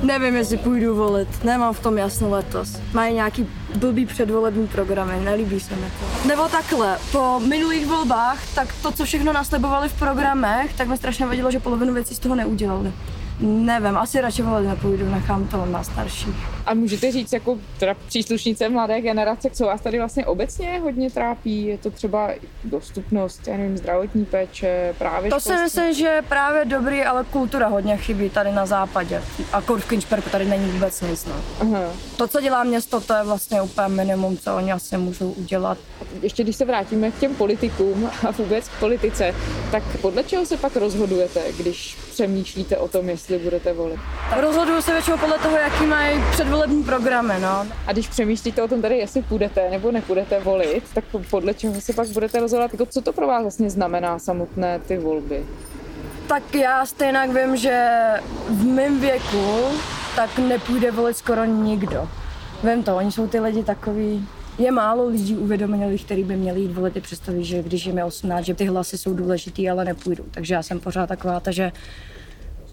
Nevím, 0.08 0.36
jestli 0.36 0.56
půjdu 0.56 0.96
volit, 0.96 1.44
nemám 1.44 1.74
v 1.74 1.80
tom 1.80 1.98
jasno 1.98 2.30
letos. 2.30 2.80
Mají 2.92 3.14
nějaký 3.14 3.46
blbý 3.74 4.06
předvolební 4.06 4.68
programy, 4.68 5.24
nelíbí 5.24 5.60
se 5.60 5.76
mi 5.76 5.86
to. 6.00 6.28
Nebo 6.28 6.48
takhle, 6.48 6.98
po 7.12 7.40
minulých 7.40 7.86
volbách, 7.86 8.54
tak 8.54 8.74
to, 8.82 8.92
co 8.92 9.04
všechno 9.04 9.32
naslibovali 9.32 9.88
v 9.88 9.98
programech, 9.98 10.74
tak 10.74 10.88
mi 10.88 10.96
strašně 10.96 11.26
vadilo, 11.26 11.50
že 11.50 11.60
polovinu 11.60 11.94
věcí 11.94 12.14
z 12.14 12.18
toho 12.18 12.34
neudělali. 12.34 12.92
Nevím, 13.40 13.96
asi 13.96 14.20
radši 14.20 14.42
volit 14.42 14.68
nepůjdu, 14.68 15.10
nechám 15.10 15.48
to 15.48 15.66
na 15.66 15.84
starších. 15.84 16.34
A 16.66 16.74
můžete 16.74 17.12
říct, 17.12 17.32
jako 17.32 17.58
teda 17.78 17.94
příslušnice 18.08 18.68
mladé 18.68 19.00
generace, 19.00 19.50
co 19.50 19.66
vás 19.66 19.80
tady 19.80 19.98
vlastně 19.98 20.26
obecně 20.26 20.78
hodně 20.78 21.10
trápí? 21.10 21.66
Je 21.66 21.78
to 21.78 21.90
třeba 21.90 22.30
dostupnost, 22.64 23.48
já 23.48 23.56
nevím, 23.56 23.78
zdravotní 23.78 24.24
péče, 24.24 24.94
právě 24.98 25.30
To 25.30 25.40
si 25.40 25.52
myslím, 25.52 25.94
že 25.94 26.06
je 26.06 26.22
právě 26.22 26.64
dobrý, 26.64 27.02
ale 27.04 27.24
kultura 27.24 27.68
hodně 27.68 27.96
chybí 27.96 28.30
tady 28.30 28.52
na 28.52 28.66
západě. 28.66 29.22
A 29.52 29.60
v 29.60 29.88
Kinčperku 29.88 30.30
tady 30.30 30.44
není 30.44 30.70
vůbec 30.70 31.00
nic. 31.00 31.26
No. 31.26 31.34
Aha. 31.60 31.92
To, 32.16 32.28
co 32.28 32.40
dělá 32.40 32.64
město, 32.64 33.00
to 33.00 33.14
je 33.14 33.24
vlastně 33.24 33.62
úplně 33.62 33.88
minimum, 33.88 34.38
co 34.38 34.56
oni 34.56 34.72
asi 34.72 34.96
můžou 34.98 35.30
udělat. 35.30 35.78
Ještě 36.22 36.42
když 36.42 36.56
se 36.56 36.64
vrátíme 36.64 37.10
k 37.10 37.18
těm 37.18 37.34
politikům 37.34 38.10
a 38.28 38.30
vůbec 38.30 38.68
k 38.68 38.80
politice, 38.80 39.34
tak 39.70 39.82
podle 40.00 40.24
čeho 40.24 40.46
se 40.46 40.56
pak 40.56 40.76
rozhodujete, 40.76 41.42
když 41.58 42.07
přemýšlíte 42.18 42.76
o 42.76 42.88
tom, 42.88 43.08
jestli 43.08 43.38
budete 43.38 43.72
volit? 43.72 44.00
Rozhoduju 44.40 44.82
se 44.82 44.92
většinou 44.92 45.18
podle 45.18 45.38
toho, 45.38 45.56
jaký 45.56 45.86
mají 45.86 46.22
předvolební 46.30 46.84
programy. 46.84 47.34
No. 47.40 47.66
A 47.86 47.92
když 47.92 48.08
přemýšlíte 48.08 48.62
o 48.62 48.68
tom 48.68 48.82
tady, 48.82 48.98
jestli 48.98 49.22
půjdete 49.22 49.70
nebo 49.70 49.92
nepůjdete 49.92 50.40
volit, 50.40 50.84
tak 50.94 51.04
podle 51.30 51.54
čeho 51.54 51.80
se 51.80 51.92
pak 51.92 52.08
budete 52.08 52.40
rozhodovat? 52.40 52.72
Jako 52.72 52.86
co 52.86 53.02
to 53.02 53.12
pro 53.12 53.26
vás 53.26 53.42
vlastně 53.42 53.70
znamená 53.70 54.18
samotné 54.18 54.78
ty 54.78 54.98
volby? 54.98 55.46
Tak 56.28 56.54
já 56.54 56.86
stejně 56.86 57.28
vím, 57.28 57.56
že 57.56 57.88
v 58.48 58.64
mém 58.64 59.00
věku 59.00 59.64
tak 60.16 60.38
nepůjde 60.38 60.90
volit 60.90 61.16
skoro 61.16 61.44
nikdo. 61.44 62.08
Vím 62.64 62.82
to, 62.82 62.96
oni 62.96 63.12
jsou 63.12 63.26
ty 63.26 63.40
lidi 63.40 63.64
takový, 63.64 64.28
je 64.58 64.70
málo 64.70 65.06
lidí 65.08 65.36
uvědomělých, 65.36 66.04
kteří 66.04 66.24
by 66.24 66.36
měli 66.36 66.60
jít 66.60 66.72
volit 66.72 66.96
i 66.96 67.00
představí, 67.00 67.44
že 67.44 67.62
když 67.62 67.86
jim 67.86 67.98
je 67.98 68.04
18, 68.04 68.44
že 68.44 68.54
ty 68.54 68.64
hlasy 68.64 68.98
jsou 68.98 69.14
důležitý, 69.14 69.70
ale 69.70 69.84
nepůjdu. 69.84 70.24
Takže 70.30 70.54
já 70.54 70.62
jsem 70.62 70.80
pořád 70.80 71.06
taková, 71.06 71.40
takže 71.40 71.72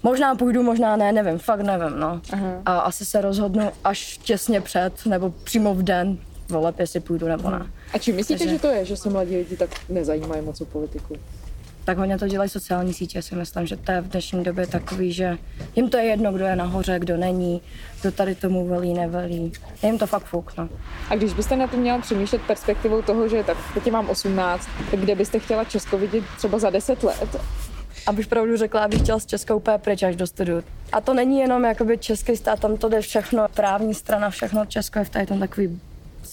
možná 0.04 0.36
půjdu, 0.36 0.64
možná 0.64 0.96
ne, 0.96 1.12
nevím, 1.12 1.38
fakt 1.40 1.62
nevím, 1.62 2.00
no. 2.00 2.22
Aha. 2.34 2.62
A 2.66 2.80
asi 2.80 3.06
se 3.06 3.22
rozhodnu 3.22 3.72
až 3.84 4.18
těsně 4.18 4.62
před, 4.62 5.06
nebo 5.06 5.30
přímo 5.44 5.76
v 5.76 5.84
den 5.84 6.18
voleb, 6.50 6.80
jestli 6.80 7.00
půjdu 7.00 7.28
nebo 7.28 7.50
ne. 7.50 7.66
A 7.94 7.98
čím 7.98 8.16
myslíte, 8.16 8.40
Takže- 8.40 8.54
že 8.56 8.60
to 8.62 8.68
je, 8.68 8.86
že 8.86 8.98
se 8.98 9.10
mladí 9.10 9.38
lidi 9.38 9.58
tak 9.58 9.70
nezajímají 9.90 10.42
moc 10.42 10.62
o 10.62 10.66
politiku? 10.66 11.16
Tak 11.86 11.98
hodně 11.98 12.18
to 12.18 12.28
dělají 12.28 12.50
sociální 12.50 12.94
sítě, 12.94 13.22
si 13.22 13.36
myslím, 13.36 13.68
že 13.68 13.78
to 13.78 13.92
je 13.92 14.02
v 14.02 14.08
dnešní 14.08 14.44
době 14.44 14.68
takový, 14.68 15.14
že 15.14 15.38
jim 15.76 15.90
to 15.90 15.98
je 15.98 16.04
jedno, 16.04 16.32
kdo 16.32 16.46
je 16.46 16.56
nahoře, 16.56 17.00
kdo 17.00 17.18
není, 17.18 17.62
kdo 18.02 18.12
tady 18.12 18.36
tomu 18.36 18.68
velí, 18.68 18.94
nevelí. 18.94 19.52
Je 19.84 19.90
jim 19.90 19.98
to 19.98 20.08
fakt 20.08 20.26
fuk, 20.26 20.58
no. 20.58 20.70
A 21.10 21.16
když 21.16 21.34
byste 21.34 21.56
na 21.56 21.68
to 21.68 21.78
měla 21.78 22.02
přemýšlet 22.02 22.42
perspektivou 22.42 23.02
toho, 23.02 23.28
že 23.28 23.44
tak 23.44 23.58
teď 23.74 23.92
mám 23.92 24.10
18, 24.10 24.70
tak 24.92 25.00
kde 25.00 25.16
byste 25.16 25.40
chtěla 25.40 25.64
Česko 25.64 25.98
vidět 25.98 26.24
třeba 26.38 26.60
za 26.60 26.70
10 26.70 27.04
let? 27.04 27.42
Abych 28.08 28.28
pravdu 28.28 28.58
řekla, 28.58 28.84
abych 28.84 29.02
chtěla 29.02 29.20
s 29.20 29.26
Českou 29.26 29.56
úplně 29.56 29.78
pryč 29.78 30.04
až 30.04 30.16
do 30.16 30.28
studiu. 30.28 30.64
A 30.92 31.02
to 31.02 31.14
není 31.14 31.40
jenom 31.40 31.64
jakoby 31.64 31.98
český 31.98 32.38
stát, 32.38 32.60
tam 32.60 32.78
to 32.78 32.90
jde 32.90 33.02
všechno, 33.02 33.48
právní 33.54 33.94
strana, 33.94 34.30
všechno 34.30 34.66
Česko 34.66 35.00
je 35.00 35.06
v 35.06 35.10
tady 35.10 35.26
tom 35.26 35.40
takový 35.40 35.82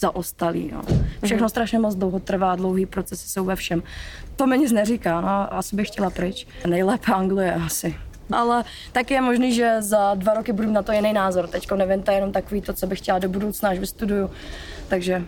zaostalý. 0.03 0.71
No. 0.73 0.81
Všechno 1.23 1.49
strašně 1.49 1.79
moc 1.79 1.95
dlouho 1.95 2.19
trvá, 2.19 2.55
dlouhý 2.55 2.85
procesy 2.85 3.29
jsou 3.29 3.45
ve 3.45 3.55
všem. 3.55 3.83
To 4.35 4.47
mi 4.47 4.57
nic 4.57 4.71
neříká, 4.71 5.21
no, 5.21 5.53
asi 5.53 5.75
bych 5.75 5.87
chtěla 5.87 6.09
pryč. 6.09 6.47
Nejlépe 6.67 7.11
Anglie 7.13 7.53
asi. 7.53 7.95
Ale 8.31 8.63
tak 8.91 9.11
je 9.11 9.21
možný, 9.21 9.53
že 9.53 9.81
za 9.81 10.15
dva 10.15 10.33
roky 10.33 10.53
budu 10.53 10.71
na 10.71 10.81
to 10.81 10.91
jiný 10.91 11.13
názor. 11.13 11.47
Teď 11.47 11.71
nevím, 11.71 12.03
to 12.03 12.11
je 12.11 12.17
jenom 12.17 12.31
takový 12.31 12.61
to, 12.61 12.73
co 12.73 12.87
bych 12.87 12.99
chtěla 12.99 13.19
do 13.19 13.29
budoucna, 13.29 13.69
až 13.69 13.79
vystuduju. 13.79 14.29
Takže 14.87 15.23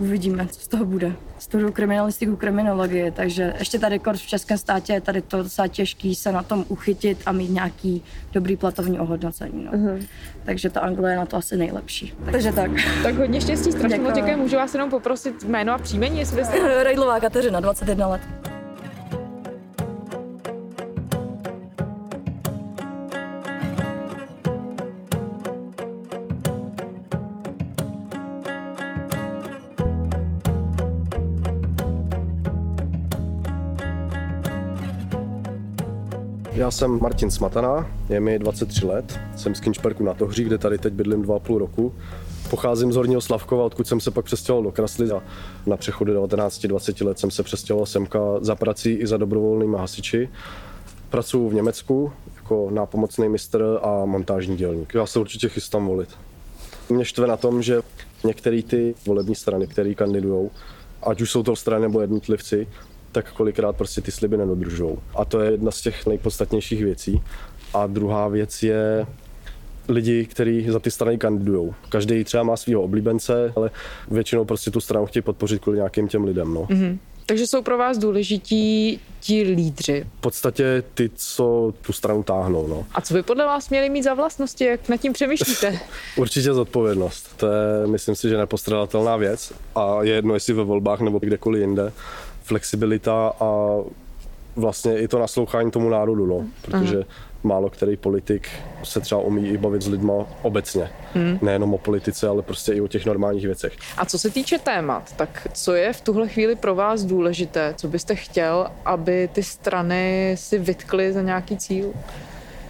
uvidíme, 0.00 0.46
co 0.46 0.60
z 0.60 0.68
toho 0.68 0.84
bude. 0.84 1.12
Studuju 1.38 1.72
kriminalistiku, 1.72 2.36
kriminologii, 2.36 3.10
takže 3.10 3.54
ještě 3.58 3.78
tady 3.78 3.98
kort 3.98 4.18
v 4.18 4.26
českém 4.26 4.58
státě 4.58 4.92
je 4.92 5.00
tady 5.00 5.22
to 5.22 5.42
docela 5.42 5.68
těžký 5.68 6.14
se 6.14 6.32
na 6.32 6.42
tom 6.42 6.64
uchytit 6.68 7.18
a 7.26 7.32
mít 7.32 7.50
nějaký 7.50 8.02
dobrý 8.32 8.56
platovní 8.56 9.00
ohodnocení. 9.00 9.64
No. 9.64 9.72
Uh-huh. 9.72 10.06
Takže 10.44 10.70
ta 10.70 10.80
Anglie 10.80 11.12
je 11.12 11.16
na 11.16 11.26
to 11.26 11.36
asi 11.36 11.56
nejlepší. 11.56 12.14
Takže 12.32 12.52
tak. 12.52 12.70
Tak 13.02 13.14
hodně 13.14 13.40
štěstí, 13.40 13.72
strašně 13.72 13.98
moc 13.98 14.14
Děkuji. 14.14 14.36
Můžu 14.36 14.56
vás 14.56 14.74
jenom 14.74 14.90
poprosit 14.90 15.44
jméno 15.44 15.72
a 15.72 15.78
příjmení, 15.78 16.18
jestli 16.18 16.36
byste... 16.36 16.82
Rejdlová 16.84 17.20
Kateřina, 17.20 17.60
21 17.60 18.06
let. 18.06 18.20
Já 36.56 36.70
jsem 36.70 36.98
Martin 37.02 37.30
Smatana, 37.30 37.90
je 38.08 38.20
mi 38.20 38.38
23 38.38 38.86
let, 38.86 39.20
jsem 39.36 39.54
z 39.54 39.60
Kinčperku 39.60 40.04
na 40.04 40.14
Tohří, 40.14 40.44
kde 40.44 40.58
tady 40.58 40.78
teď 40.78 40.92
bydlím 40.92 41.22
2,5 41.22 41.58
roku. 41.58 41.94
Pocházím 42.50 42.92
z 42.92 42.96
Horního 42.96 43.20
Slavkova, 43.20 43.64
odkud 43.64 43.86
jsem 43.86 44.00
se 44.00 44.10
pak 44.10 44.24
přestěhoval 44.24 44.64
do 44.64 44.72
Krasly 44.72 45.10
a 45.10 45.22
na 45.66 45.76
přechodu 45.76 46.12
19-20 46.12 47.06
let 47.06 47.18
jsem 47.18 47.30
se 47.30 47.42
přestěhoval 47.42 47.86
semka 47.86 48.18
za 48.40 48.54
prací 48.54 48.92
i 48.92 49.06
za 49.06 49.16
dobrovolnými 49.16 49.76
hasiči. 49.76 50.28
Pracuji 51.10 51.50
v 51.50 51.54
Německu 51.54 52.12
jako 52.36 52.70
nápomocný 52.70 53.28
mistr 53.28 53.78
a 53.82 54.04
montážní 54.04 54.56
dělník. 54.56 54.94
Já 54.94 55.06
se 55.06 55.18
určitě 55.18 55.48
chystám 55.48 55.86
volit. 55.86 56.08
Mě 56.88 57.04
štve 57.04 57.26
na 57.26 57.36
tom, 57.36 57.62
že 57.62 57.82
některé 58.24 58.62
ty 58.62 58.94
volební 59.06 59.34
strany, 59.34 59.66
které 59.66 59.94
kandidují, 59.94 60.50
ať 61.02 61.20
už 61.20 61.30
jsou 61.30 61.42
to 61.42 61.56
strany 61.56 61.82
nebo 61.82 62.00
jednotlivci, 62.00 62.66
tak 63.16 63.32
kolikrát 63.32 63.76
prostě 63.76 64.00
ty 64.00 64.12
sliby 64.12 64.36
nedodržují. 64.36 64.96
A 65.14 65.24
to 65.24 65.40
je 65.40 65.50
jedna 65.50 65.70
z 65.70 65.80
těch 65.80 66.06
nejpodstatnějších 66.06 66.84
věcí. 66.84 67.22
A 67.74 67.86
druhá 67.86 68.28
věc 68.28 68.62
je 68.62 69.06
lidi, 69.88 70.26
kteří 70.26 70.66
za 70.70 70.78
ty 70.78 70.90
strany 70.90 71.18
kandidují. 71.18 71.74
Každý 71.88 72.24
třeba 72.24 72.42
má 72.42 72.56
svého 72.56 72.82
oblíbence, 72.82 73.52
ale 73.56 73.70
většinou 74.10 74.44
prostě 74.44 74.70
tu 74.70 74.80
stranu 74.80 75.06
chtějí 75.06 75.22
podpořit 75.22 75.62
kvůli 75.62 75.76
nějakým 75.76 76.08
těm 76.08 76.24
lidem. 76.24 76.54
No. 76.54 76.66
Mhm. 76.70 76.98
Takže 77.26 77.46
jsou 77.46 77.62
pro 77.62 77.78
vás 77.78 77.98
důležití 77.98 79.00
ti 79.20 79.42
lídři. 79.42 80.06
V 80.18 80.20
podstatě 80.20 80.82
ty, 80.94 81.10
co 81.14 81.74
tu 81.86 81.92
stranu 81.92 82.22
táhnou. 82.22 82.66
No. 82.66 82.86
A 82.94 83.00
co 83.00 83.14
by 83.14 83.22
podle 83.22 83.46
vás 83.46 83.70
měli 83.70 83.90
mít 83.90 84.02
za 84.02 84.14
vlastnosti, 84.14 84.64
jak 84.64 84.88
nad 84.88 84.96
tím 84.96 85.12
přemýšlíte? 85.12 85.78
Určitě 86.16 86.52
zodpovědnost. 86.52 87.36
To 87.36 87.46
je, 87.46 87.86
myslím 87.86 88.14
si, 88.14 88.28
že 88.28 88.36
nepostradatelná 88.36 89.16
věc. 89.16 89.52
A 89.74 90.02
je 90.02 90.12
jedno, 90.14 90.34
jestli 90.34 90.54
ve 90.54 90.64
volbách 90.64 91.00
nebo 91.00 91.18
kdekoliv 91.18 91.60
jinde. 91.60 91.92
Flexibilita 92.46 93.32
a 93.40 93.78
vlastně 94.56 94.98
i 94.98 95.08
to 95.08 95.18
naslouchání 95.18 95.70
tomu 95.70 95.88
národu, 95.88 96.26
no. 96.26 96.46
protože 96.62 97.02
málo 97.42 97.70
který 97.70 97.96
politik 97.96 98.48
se 98.84 99.00
třeba 99.00 99.20
umí 99.20 99.48
i 99.48 99.58
bavit 99.58 99.82
s 99.82 99.88
lidma 99.88 100.14
obecně. 100.42 100.90
Hmm. 101.14 101.38
Nejenom 101.42 101.74
o 101.74 101.78
politice, 101.78 102.28
ale 102.28 102.42
prostě 102.42 102.72
i 102.72 102.80
o 102.80 102.88
těch 102.88 103.06
normálních 103.06 103.46
věcech. 103.46 103.72
A 103.96 104.04
co 104.04 104.18
se 104.18 104.30
týče 104.30 104.58
témat, 104.58 105.16
tak 105.16 105.48
co 105.52 105.74
je 105.74 105.92
v 105.92 106.00
tuhle 106.00 106.28
chvíli 106.28 106.56
pro 106.56 106.74
vás 106.74 107.04
důležité? 107.04 107.74
Co 107.76 107.88
byste 107.88 108.14
chtěl, 108.14 108.66
aby 108.84 109.28
ty 109.32 109.42
strany 109.42 110.34
si 110.38 110.58
vytkly 110.58 111.12
za 111.12 111.22
nějaký 111.22 111.56
cíl? 111.56 111.92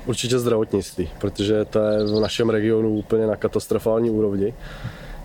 Určitě 0.07 0.39
zdravotnictví, 0.39 1.11
protože 1.19 1.65
to 1.65 1.79
je 1.79 2.05
v 2.05 2.21
našem 2.21 2.51
regionu 2.51 2.91
úplně 2.91 3.27
na 3.27 3.37
katastrofální 3.37 4.11
úrovni. 4.11 4.55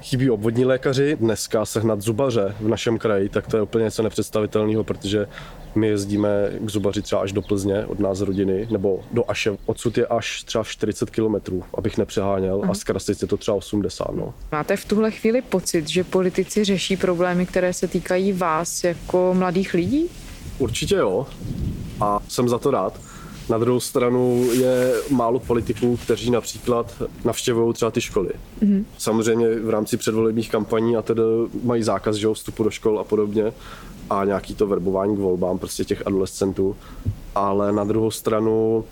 Chybí 0.02 0.30
obvodní 0.30 0.66
lékaři, 0.66 1.18
dneska 1.20 1.66
sehnat 1.66 2.02
zubaře 2.02 2.56
v 2.60 2.68
našem 2.68 2.98
kraji, 2.98 3.30
tak 3.30 3.48
to 3.48 3.58
je 3.58 3.64
úplně 3.64 3.84
něco 3.84 4.04
nepředstavitelného, 4.04 4.84
protože 4.84 5.28
my 5.76 5.88
jezdíme 5.88 6.52
k 6.60 6.70
zubaři 6.70 7.02
třeba 7.02 7.22
až 7.22 7.32
do 7.32 7.42
Plzně 7.42 7.86
od 7.86 8.00
nás 8.00 8.22
rodiny, 8.22 8.68
nebo 8.72 9.04
do 9.12 9.32
Aše. 9.32 9.58
Odsud 9.66 9.98
je 9.98 10.08
až 10.08 10.44
třeba 10.44 10.64
40 10.64 11.10
kilometrů, 11.10 11.64
abych 11.78 11.98
nepřeháněl, 11.98 12.62
a 12.70 12.74
z 12.74 12.84
Kraslic 12.84 13.22
je 13.22 13.28
to 13.28 13.38
třeba 13.38 13.58
80. 13.58 14.16
No. 14.16 14.34
Máte 14.52 14.78
v 14.78 14.86
tuhle 14.86 15.12
chvíli 15.12 15.42
pocit, 15.42 15.88
že 15.88 16.04
politici 16.04 16.64
řeší 16.64 16.98
problémy, 16.98 17.46
které 17.46 17.74
se 17.74 17.88
týkají 17.88 18.34
vás 18.34 18.84
jako 18.84 19.34
mladých 19.38 19.74
lidí? 19.74 20.10
Určitě 20.60 20.96
jo. 20.96 21.28
A 22.00 22.20
jsem 22.28 22.50
za 22.50 22.58
to 22.58 22.72
rád. 22.72 23.11
Na 23.50 23.58
druhou 23.58 23.80
stranu 23.80 24.48
je 24.52 24.94
málo 25.10 25.40
politiků, 25.40 25.98
kteří 25.98 26.32
například 26.32 27.04
navštěvují 27.26 27.74
třeba 27.74 27.92
ty 27.92 28.02
školy. 28.02 28.30
Mhm. 28.62 28.86
Samozřejmě 28.98 29.50
v 29.60 29.70
rámci 29.70 29.98
předvolebních 29.98 30.52
kampaní 30.52 30.96
a 30.96 31.02
tedy 31.02 31.22
mají 31.64 31.84
zákaz 31.84 32.16
že 32.16 32.28
vstupu 32.34 32.64
do 32.64 32.70
škol 32.70 33.00
a 33.00 33.04
podobně 33.04 33.54
a 34.10 34.26
nějaký 34.26 34.56
to 34.56 34.68
verbování 34.68 35.16
k 35.16 35.20
volbám 35.20 35.58
prostě 35.58 35.86
těch 35.86 36.08
adolescentů. 36.08 36.76
Ale 37.36 37.72
na 37.72 37.84
druhou 37.84 38.12
stranu 38.12 38.84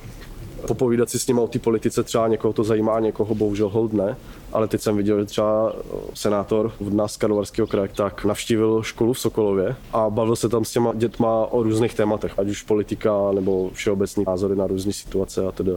popovídat 0.67 1.09
si 1.09 1.19
s 1.19 1.27
nimi 1.27 1.39
o 1.39 1.47
té 1.47 1.59
politice, 1.59 2.03
třeba 2.03 2.27
někoho 2.27 2.53
to 2.53 2.63
zajímá, 2.63 2.99
někoho 2.99 3.35
bohužel 3.35 3.69
hold 3.69 3.93
ne. 3.93 4.17
Ale 4.53 4.67
teď 4.67 4.81
jsem 4.81 4.97
viděl, 4.97 5.19
že 5.19 5.25
třeba 5.25 5.73
senátor 6.13 6.71
v 6.79 6.93
nás 6.93 7.13
z 7.13 7.17
Karlovarského 7.17 7.67
kraje 7.67 7.89
tak 7.95 8.25
navštívil 8.25 8.83
školu 8.83 9.13
v 9.13 9.19
Sokolově 9.19 9.75
a 9.93 10.09
bavil 10.09 10.35
se 10.35 10.49
tam 10.49 10.65
s 10.65 10.71
těma 10.71 10.93
dětma 10.93 11.45
o 11.45 11.63
různých 11.63 11.93
tématech, 11.93 12.39
ať 12.39 12.47
už 12.47 12.63
politika 12.63 13.11
nebo 13.31 13.69
všeobecný 13.73 14.23
názory 14.27 14.55
na 14.55 14.67
různé 14.67 14.93
situace 14.93 15.47
a 15.47 15.51
tedy. 15.51 15.71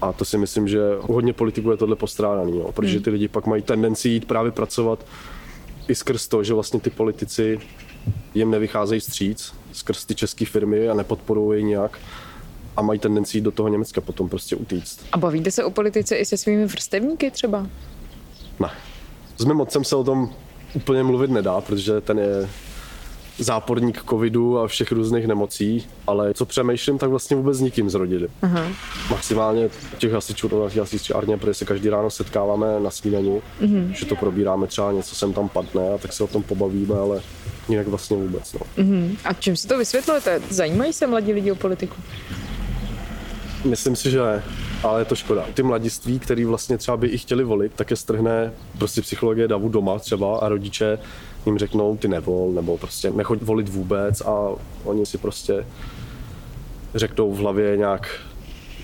A 0.00 0.12
to 0.12 0.24
si 0.24 0.38
myslím, 0.38 0.68
že 0.68 0.80
u 1.08 1.12
hodně 1.12 1.32
politiků 1.32 1.70
je 1.70 1.76
tohle 1.76 1.96
postrádaný, 1.96 2.58
jo, 2.58 2.72
protože 2.72 3.00
ty 3.00 3.10
lidi 3.10 3.28
pak 3.28 3.46
mají 3.46 3.62
tendenci 3.62 4.08
jít 4.08 4.24
právě 4.24 4.52
pracovat 4.52 5.06
i 5.88 5.94
skrz 5.94 6.28
to, 6.28 6.44
že 6.44 6.54
vlastně 6.54 6.80
ty 6.80 6.90
politici 6.90 7.58
jim 8.34 8.50
nevycházejí 8.50 9.00
stříc 9.00 9.54
skrz 9.72 10.04
ty 10.04 10.14
české 10.14 10.46
firmy 10.46 10.88
a 10.88 10.94
nepodporují 10.94 11.58
je 11.58 11.62
nějak 11.62 11.98
a 12.76 12.82
mají 12.82 12.98
tendenci 12.98 13.40
do 13.40 13.50
toho 13.50 13.68
Německa 13.68 14.00
potom 14.00 14.28
prostě 14.28 14.56
utíct. 14.56 15.00
A 15.12 15.18
bavíte 15.18 15.50
se 15.50 15.64
o 15.64 15.70
politice 15.70 16.16
i 16.16 16.24
se 16.24 16.36
svými 16.36 16.66
vrstevníky 16.66 17.30
třeba? 17.30 17.66
Ne. 18.60 18.70
S 19.38 19.44
mým 19.44 19.60
otcem 19.60 19.84
se 19.84 19.96
o 19.96 20.04
tom 20.04 20.30
úplně 20.74 21.02
mluvit 21.02 21.30
nedá, 21.30 21.60
protože 21.60 22.00
ten 22.00 22.18
je 22.18 22.48
záporník 23.38 24.02
covidu 24.10 24.58
a 24.58 24.66
všech 24.68 24.92
různých 24.92 25.26
nemocí, 25.26 25.86
ale 26.06 26.34
co 26.34 26.46
přemýšlím, 26.46 26.98
tak 26.98 27.10
vlastně 27.10 27.36
vůbec 27.36 27.56
s 27.56 27.60
nikým 27.60 27.90
z 27.90 27.94
rodiny. 27.94 28.28
Aha. 28.42 28.66
Maximálně 29.10 29.68
těch 29.98 30.12
hasičů, 30.12 30.48
to 30.48 30.70
hasičárně, 30.78 31.36
protože 31.36 31.54
se 31.54 31.64
každý 31.64 31.88
ráno 31.88 32.10
setkáváme 32.10 32.66
na 32.80 32.90
snídani, 32.90 33.42
Mhm. 33.60 33.92
že 33.94 34.06
to 34.06 34.16
probíráme 34.16 34.66
třeba 34.66 34.92
něco 34.92 35.14
sem 35.14 35.32
tam 35.32 35.48
padne 35.48 35.90
a 35.94 35.98
tak 35.98 36.12
se 36.12 36.24
o 36.24 36.26
tom 36.26 36.42
pobavíme, 36.42 36.94
ale 36.94 37.20
jinak 37.68 37.88
vlastně 37.88 38.16
vůbec. 38.16 38.52
No. 38.52 38.60
Mhm. 38.76 39.16
A 39.24 39.32
čím 39.32 39.56
si 39.56 39.68
to 39.68 39.78
vysvětlujete? 39.78 40.40
Zajímají 40.50 40.92
se 40.92 41.06
mladí 41.06 41.32
lidi 41.32 41.52
o 41.52 41.56
politiku? 41.56 41.96
Myslím 43.66 43.96
si, 43.96 44.10
že 44.10 44.22
ne, 44.22 44.42
ale 44.82 45.00
je 45.00 45.04
to 45.04 45.14
škoda. 45.14 45.44
Ty 45.54 45.62
mladiství, 45.62 46.18
který 46.18 46.44
vlastně 46.44 46.78
třeba 46.78 46.96
by 46.96 47.06
i 47.06 47.18
chtěli 47.18 47.44
volit, 47.44 47.72
tak 47.76 47.90
je 47.90 47.96
strhne 47.96 48.52
prostě 48.78 49.02
psychologie 49.02 49.48
davu 49.48 49.68
doma 49.68 49.98
třeba 49.98 50.38
a 50.38 50.48
rodiče 50.48 50.98
jim 51.46 51.58
řeknou 51.58 51.96
ty 51.96 52.08
nevol, 52.08 52.52
nebo 52.52 52.78
prostě 52.78 53.10
nechoď 53.10 53.42
volit 53.42 53.68
vůbec 53.68 54.20
a 54.20 54.50
oni 54.84 55.06
si 55.06 55.18
prostě 55.18 55.66
řeknou 56.94 57.32
v 57.32 57.38
hlavě 57.38 57.76
nějak, 57.76 58.20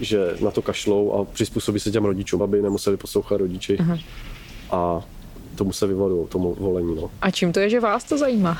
že 0.00 0.36
na 0.40 0.50
to 0.50 0.62
kašlou 0.62 1.12
a 1.12 1.24
přizpůsobí 1.24 1.80
se 1.80 1.90
těm 1.90 2.04
rodičům, 2.04 2.42
aby 2.42 2.62
nemuseli 2.62 2.96
poslouchat 2.96 3.36
rodiči 3.36 3.78
Aha. 3.78 3.98
a 4.70 5.02
tomu 5.54 5.72
se 5.72 5.86
vyvarují, 5.86 6.28
tomu 6.28 6.54
volení. 6.54 6.94
No. 6.94 7.10
A 7.20 7.30
čím 7.30 7.52
to 7.52 7.60
je, 7.60 7.70
že 7.70 7.80
vás 7.80 8.04
to 8.04 8.18
zajímá? 8.18 8.58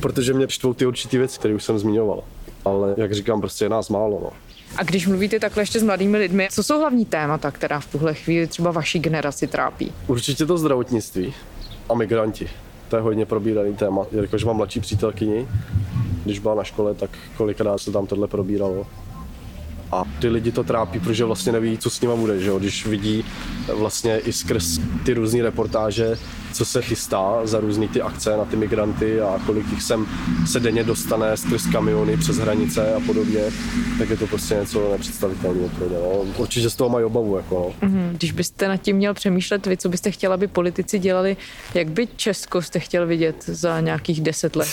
Protože 0.00 0.32
mě 0.34 0.46
čtvou 0.46 0.74
ty 0.74 0.86
určitý 0.86 1.18
věci, 1.18 1.38
které 1.38 1.54
už 1.54 1.64
jsem 1.64 1.78
zmiňoval. 1.78 2.22
Ale 2.64 2.94
jak 2.96 3.14
říkám, 3.14 3.40
prostě 3.40 3.64
je 3.64 3.68
nás 3.68 3.88
málo. 3.88 4.20
No. 4.22 4.45
A 4.78 4.82
když 4.82 5.06
mluvíte 5.06 5.40
takhle 5.40 5.62
ještě 5.62 5.80
s 5.80 5.82
mladými 5.82 6.18
lidmi, 6.18 6.48
co 6.52 6.62
jsou 6.62 6.78
hlavní 6.78 7.04
témata, 7.04 7.50
která 7.50 7.80
v 7.80 7.86
tuhle 7.86 8.14
chvíli 8.14 8.46
třeba 8.46 8.70
vaší 8.70 8.98
generaci 8.98 9.46
trápí? 9.46 9.92
Určitě 10.06 10.46
to 10.46 10.58
zdravotnictví 10.58 11.34
a 11.88 11.94
migranti. 11.94 12.48
To 12.88 12.96
je 12.96 13.02
hodně 13.02 13.26
probíraný 13.26 13.74
téma. 13.74 14.06
Jelikož 14.12 14.44
mám 14.44 14.56
mladší 14.56 14.80
přítelkyni, 14.80 15.48
když 16.24 16.38
byla 16.38 16.54
na 16.54 16.64
škole, 16.64 16.94
tak 16.94 17.10
kolikrát 17.36 17.78
se 17.78 17.92
tam 17.92 18.06
tohle 18.06 18.28
probíralo. 18.28 18.86
A 19.92 20.04
ty 20.20 20.28
lidi 20.28 20.52
to 20.52 20.64
trápí, 20.64 21.00
protože 21.00 21.24
vlastně 21.24 21.52
neví, 21.52 21.78
co 21.78 21.90
s 21.90 22.00
nima 22.00 22.16
bude, 22.16 22.40
že 22.40 22.48
jo? 22.48 22.58
když 22.58 22.86
vidí 22.86 23.24
vlastně 23.74 24.18
i 24.18 24.32
skrz 24.32 24.78
ty 25.04 25.14
různé 25.14 25.42
reportáže, 25.42 26.18
co 26.52 26.64
se 26.64 26.82
chystá 26.82 27.40
za 27.44 27.60
různé 27.60 27.88
ty 27.88 28.02
akce 28.02 28.36
na 28.36 28.44
ty 28.44 28.56
migranty 28.56 29.20
a 29.20 29.40
kolik 29.46 29.70
jich 29.70 29.82
sem 29.82 30.06
se 30.46 30.60
denně 30.60 30.84
dostane 30.84 31.36
skrz 31.36 31.66
kamiony 31.72 32.16
přes 32.16 32.36
hranice 32.36 32.94
a 32.94 33.00
podobně, 33.00 33.40
tak 33.98 34.10
je 34.10 34.16
to 34.16 34.26
prostě 34.26 34.54
něco 34.54 34.92
nepředstavitelného 34.92 35.68
pro 35.68 35.88
ně. 35.88 35.96
No. 35.96 36.10
Určitě 36.36 36.70
z 36.70 36.74
toho 36.74 36.90
mají 36.90 37.04
obavu. 37.04 37.36
Jako, 37.36 37.54
no. 37.54 37.88
Mhm. 37.88 38.14
Když 38.18 38.32
byste 38.32 38.68
nad 38.68 38.76
tím 38.76 38.96
měl 38.96 39.14
přemýšlet, 39.14 39.66
vy 39.66 39.76
co 39.76 39.88
byste 39.88 40.10
chtěl, 40.10 40.32
aby 40.32 40.46
politici 40.46 40.98
dělali, 40.98 41.36
jak 41.74 41.90
by 41.90 42.08
Česko 42.16 42.62
jste 42.62 42.78
chtěl 42.80 43.06
vidět 43.06 43.44
za 43.46 43.80
nějakých 43.80 44.20
deset 44.20 44.56
let? 44.56 44.68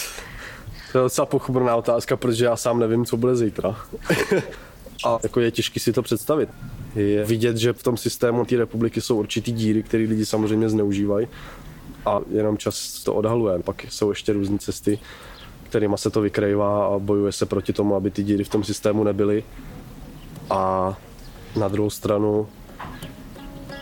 To 0.92 0.98
je 0.98 1.04
docela 1.04 1.26
pochopná 1.26 1.76
otázka, 1.76 2.18
protože 2.18 2.46
já 2.46 2.56
sám 2.56 2.80
nevím, 2.80 3.06
co 3.06 3.18
bude 3.18 3.36
zítra. 3.36 3.76
A 5.04 5.20
jako 5.24 5.40
je 5.40 5.52
těžké 5.52 5.80
si 5.80 5.94
to 5.94 6.02
představit. 6.02 6.50
Je 6.96 7.24
vidět, 7.26 7.58
že 7.58 7.74
v 7.74 7.84
tom 7.84 7.98
systému 7.98 8.46
té 8.46 8.56
republiky 8.56 9.02
jsou 9.02 9.20
určitý 9.20 9.52
díry, 9.52 9.84
které 9.84 10.04
lidi 10.04 10.26
samozřejmě 10.26 10.70
zneužívají 10.70 11.28
a 12.06 12.20
jenom 12.32 12.58
čas 12.58 13.04
to 13.04 13.14
odhaluje. 13.14 13.60
Pak 13.60 13.84
jsou 13.90 14.10
ještě 14.10 14.34
různé 14.34 14.58
cesty, 14.60 15.00
kterými 15.64 15.98
se 15.98 16.10
to 16.10 16.22
vykrývá 16.22 16.86
a 16.86 17.00
bojuje 17.00 17.32
se 17.32 17.46
proti 17.46 17.74
tomu, 17.74 17.96
aby 17.96 18.12
ty 18.12 18.24
díry 18.24 18.44
v 18.44 18.50
tom 18.50 18.64
systému 18.64 19.04
nebyly. 19.04 19.44
A 20.50 20.94
na 21.60 21.68
druhou 21.68 21.90
stranu 21.90 22.48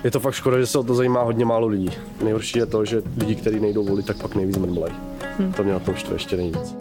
je 0.04 0.12
to 0.12 0.20
fakt 0.20 0.34
škoda, 0.34 0.60
že 0.60 0.68
se 0.68 0.80
o 0.80 0.84
to 0.84 0.96
zajímá 0.96 1.24
hodně 1.24 1.46
málo 1.46 1.68
lidí. 1.68 1.90
Nejhorší 2.24 2.60
je 2.60 2.66
to, 2.66 2.86
že 2.86 3.02
lidi, 3.18 3.36
kteří 3.36 3.60
nejdou 3.60 3.86
volit, 3.86 4.06
tak 4.06 4.22
pak 4.22 4.36
nejvíc 4.36 4.58
mrmlej. 4.58 4.92
Hm. 5.40 5.54
To 5.54 5.64
mě 5.64 5.74
na 5.74 5.80
tom 5.80 5.96
štve 5.96 6.16
ještě 6.16 6.38
nejvíc. 6.38 6.81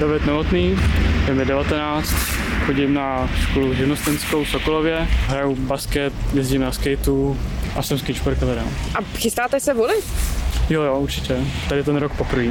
David 0.00 0.26
Novotný, 0.26 0.78
je 1.28 1.34
mi 1.34 1.44
19, 1.44 2.14
chodím 2.66 2.94
na 2.94 3.28
školu 3.40 3.74
živnostenskou 3.74 4.44
v 4.44 4.48
Sokolově, 4.48 5.08
hraju 5.26 5.56
basket, 5.56 6.12
jezdím 6.34 6.60
na 6.60 6.72
skateu 6.72 7.36
a 7.76 7.82
jsem 7.82 7.98
skateboarder. 7.98 8.62
A 8.94 8.98
chystáte 9.18 9.60
se 9.60 9.74
volit? 9.74 10.04
Jo, 10.70 10.82
jo, 10.82 10.98
určitě. 10.98 11.36
Tady 11.68 11.84
ten 11.84 11.96
rok 11.96 12.12
poprvé. 12.12 12.44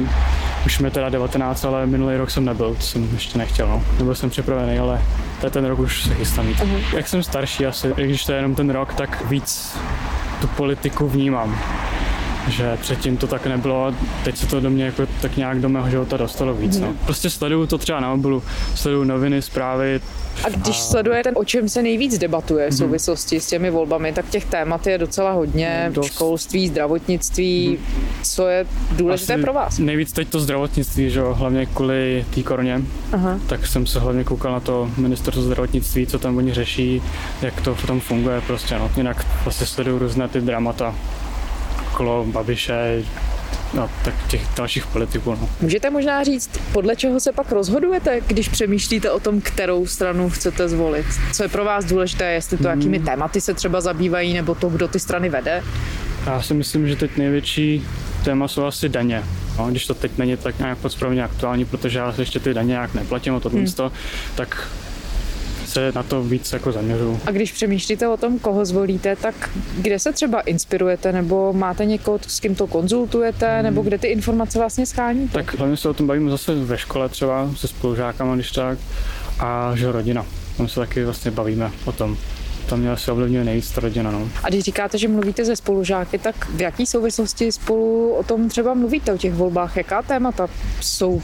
Už 0.66 0.78
mi 0.78 0.90
teda 0.90 1.08
19, 1.08 1.64
ale 1.64 1.86
minulý 1.86 2.16
rok 2.16 2.30
jsem 2.30 2.44
nebyl, 2.44 2.74
to 2.74 2.82
jsem 2.82 3.08
ještě 3.12 3.38
nechtěl. 3.38 3.68
No. 3.68 3.82
Nebyl 3.98 4.14
jsem 4.14 4.30
připravený, 4.30 4.78
ale 4.78 5.02
tady 5.40 5.52
ten 5.52 5.64
rok 5.64 5.78
už 5.78 6.02
se 6.02 6.14
chystám 6.14 6.48
jít. 6.48 6.62
Jak 6.96 7.08
jsem 7.08 7.22
starší 7.22 7.66
asi, 7.66 7.92
i 7.96 8.04
když 8.04 8.24
to 8.24 8.32
je 8.32 8.38
jenom 8.38 8.54
ten 8.54 8.70
rok, 8.70 8.94
tak 8.94 9.26
víc 9.30 9.78
tu 10.40 10.46
politiku 10.46 11.08
vnímám. 11.08 11.58
Že 12.50 12.76
předtím 12.80 13.16
to 13.16 13.26
tak 13.26 13.46
nebylo 13.46 13.86
a 13.86 13.94
teď 14.24 14.36
se 14.36 14.46
to 14.46 14.60
do 14.60 14.70
mě 14.70 14.84
jako 14.84 15.06
tak 15.22 15.36
nějak 15.36 15.60
do 15.60 15.68
mého 15.68 15.90
života 15.90 16.16
dostalo 16.16 16.54
víc. 16.54 16.80
No. 16.80 16.94
Prostě 17.04 17.30
sleduju 17.30 17.66
to 17.66 17.78
třeba 17.78 18.00
na 18.00 18.14
mobilu, 18.14 18.42
sleduju 18.74 19.04
noviny, 19.04 19.42
zprávy. 19.42 20.00
A 20.44 20.48
když 20.48 20.80
sledujete, 20.80 21.32
o 21.32 21.44
čem 21.44 21.68
se 21.68 21.82
nejvíc 21.82 22.18
debatuje 22.18 22.70
v 22.70 22.74
souvislosti 22.74 23.40
s 23.40 23.46
těmi 23.46 23.70
volbami, 23.70 24.12
tak 24.12 24.28
těch 24.28 24.44
témat 24.44 24.86
je 24.86 24.98
docela 24.98 25.32
hodně. 25.32 25.90
Dost. 25.94 26.06
Školství, 26.06 26.68
zdravotnictví. 26.68 27.78
Co 28.22 28.46
je 28.46 28.66
důležité 28.96 29.34
Asi 29.34 29.42
pro 29.42 29.52
vás? 29.52 29.78
Nejvíc 29.78 30.12
teď 30.12 30.28
to 30.28 30.40
zdravotnictví, 30.40 31.10
že 31.10 31.20
jo, 31.20 31.34
hlavně 31.34 31.66
kvůli 31.66 32.24
té 32.34 32.42
koroně. 32.42 32.82
Aha. 33.12 33.40
Tak 33.46 33.66
jsem 33.66 33.86
se 33.86 34.00
hlavně 34.00 34.24
koukal 34.24 34.52
na 34.52 34.60
to 34.60 34.90
ministerstvo 34.96 35.42
zdravotnictví, 35.42 36.06
co 36.06 36.18
tam 36.18 36.36
oni 36.36 36.54
řeší, 36.54 37.02
jak 37.42 37.60
to 37.60 37.76
tam 37.86 38.00
funguje 38.00 38.40
prostě, 38.40 38.78
no. 38.78 38.90
Jinak 38.96 39.26
vlastně 39.44 39.66
sleduju 39.66 39.98
různé 39.98 40.28
ty 40.28 40.40
dramata 40.40 40.94
okolo 42.00 42.24
Babiše, 42.24 43.02
no, 43.74 43.90
tak 44.04 44.14
těch 44.28 44.48
dalších 44.56 44.86
politiků, 44.86 45.30
no. 45.30 45.48
Můžete 45.60 45.90
možná 45.90 46.24
říct, 46.24 46.50
podle 46.72 46.96
čeho 46.96 47.20
se 47.20 47.32
pak 47.32 47.52
rozhodujete, 47.52 48.20
když 48.26 48.48
přemýšlíte 48.48 49.10
o 49.10 49.20
tom, 49.20 49.40
kterou 49.40 49.86
stranu 49.86 50.30
chcete 50.30 50.68
zvolit? 50.68 51.06
Co 51.32 51.42
je 51.42 51.48
pro 51.48 51.64
vás 51.64 51.84
důležité, 51.84 52.32
jestli 52.32 52.56
to 52.56 52.68
jakými 52.68 52.98
tématy 52.98 53.40
se 53.40 53.54
třeba 53.54 53.80
zabývají, 53.80 54.34
nebo 54.34 54.54
to, 54.54 54.68
kdo 54.68 54.88
ty 54.88 55.00
strany 55.00 55.28
vede? 55.28 55.62
Já 56.26 56.42
si 56.42 56.54
myslím, 56.54 56.88
že 56.88 56.96
teď 56.96 57.16
největší 57.16 57.86
téma 58.24 58.48
jsou 58.48 58.64
asi 58.64 58.88
daně. 58.88 59.22
No, 59.58 59.66
když 59.70 59.86
to 59.86 59.94
teď 59.94 60.18
není 60.18 60.36
tak 60.36 60.58
nějak 60.58 60.78
podspravně 60.78 61.24
aktuální, 61.24 61.64
protože 61.64 61.98
já 61.98 62.14
ještě 62.18 62.40
ty 62.40 62.54
daně 62.54 62.68
nějak 62.68 62.94
neplatím 62.94 63.34
o 63.34 63.40
tohle, 63.40 63.60
Hmm. 63.60 63.90
tak 64.34 64.68
se 65.70 65.92
na 65.94 66.02
to 66.02 66.22
víc 66.22 66.52
jako 66.52 66.72
zaměřuju. 66.72 67.20
A 67.26 67.30
když 67.30 67.52
přemýšlíte 67.52 68.08
o 68.08 68.16
tom, 68.16 68.38
koho 68.38 68.64
zvolíte, 68.64 69.16
tak 69.16 69.50
kde 69.78 69.98
se 69.98 70.12
třeba 70.12 70.40
inspirujete, 70.40 71.12
nebo 71.12 71.52
máte 71.52 71.84
někoho, 71.84 72.18
s 72.26 72.40
kým 72.40 72.54
to 72.54 72.66
konzultujete, 72.66 73.62
nebo 73.62 73.82
kde 73.82 73.98
ty 73.98 74.06
informace 74.06 74.58
vlastně 74.58 74.86
scháníte? 74.86 75.32
Tak 75.32 75.58
hlavně 75.58 75.76
se 75.76 75.88
o 75.88 75.94
tom 75.94 76.06
bavíme 76.06 76.30
zase 76.30 76.54
ve 76.54 76.78
škole 76.78 77.08
třeba 77.08 77.50
se 77.56 77.68
spolužákama, 77.68 78.34
když 78.34 78.50
tak, 78.50 78.78
a 79.40 79.72
že 79.76 79.92
rodina. 79.92 80.26
tam 80.56 80.68
se 80.68 80.80
taky 80.80 81.04
vlastně 81.04 81.30
bavíme 81.30 81.70
o 81.84 81.92
tom. 81.92 82.16
Tam 82.68 82.80
mě 82.80 82.90
asi 82.90 83.10
ovlivňuje 83.10 83.44
nejvíc 83.44 83.70
ta 83.70 83.80
rodina, 83.80 84.10
no. 84.10 84.28
A 84.44 84.48
když 84.48 84.64
říkáte, 84.64 84.98
že 84.98 85.08
mluvíte 85.08 85.44
ze 85.44 85.56
spolužáky, 85.56 86.18
tak 86.18 86.50
v 86.50 86.60
jaký 86.60 86.86
souvislosti 86.86 87.52
spolu 87.52 88.14
o 88.14 88.22
tom 88.22 88.48
třeba 88.48 88.74
mluvíte 88.74 89.12
o 89.12 89.18
těch 89.18 89.34
volbách? 89.34 89.76
Jaká 89.76 90.02
témata 90.02 90.48
jsou 90.80 91.22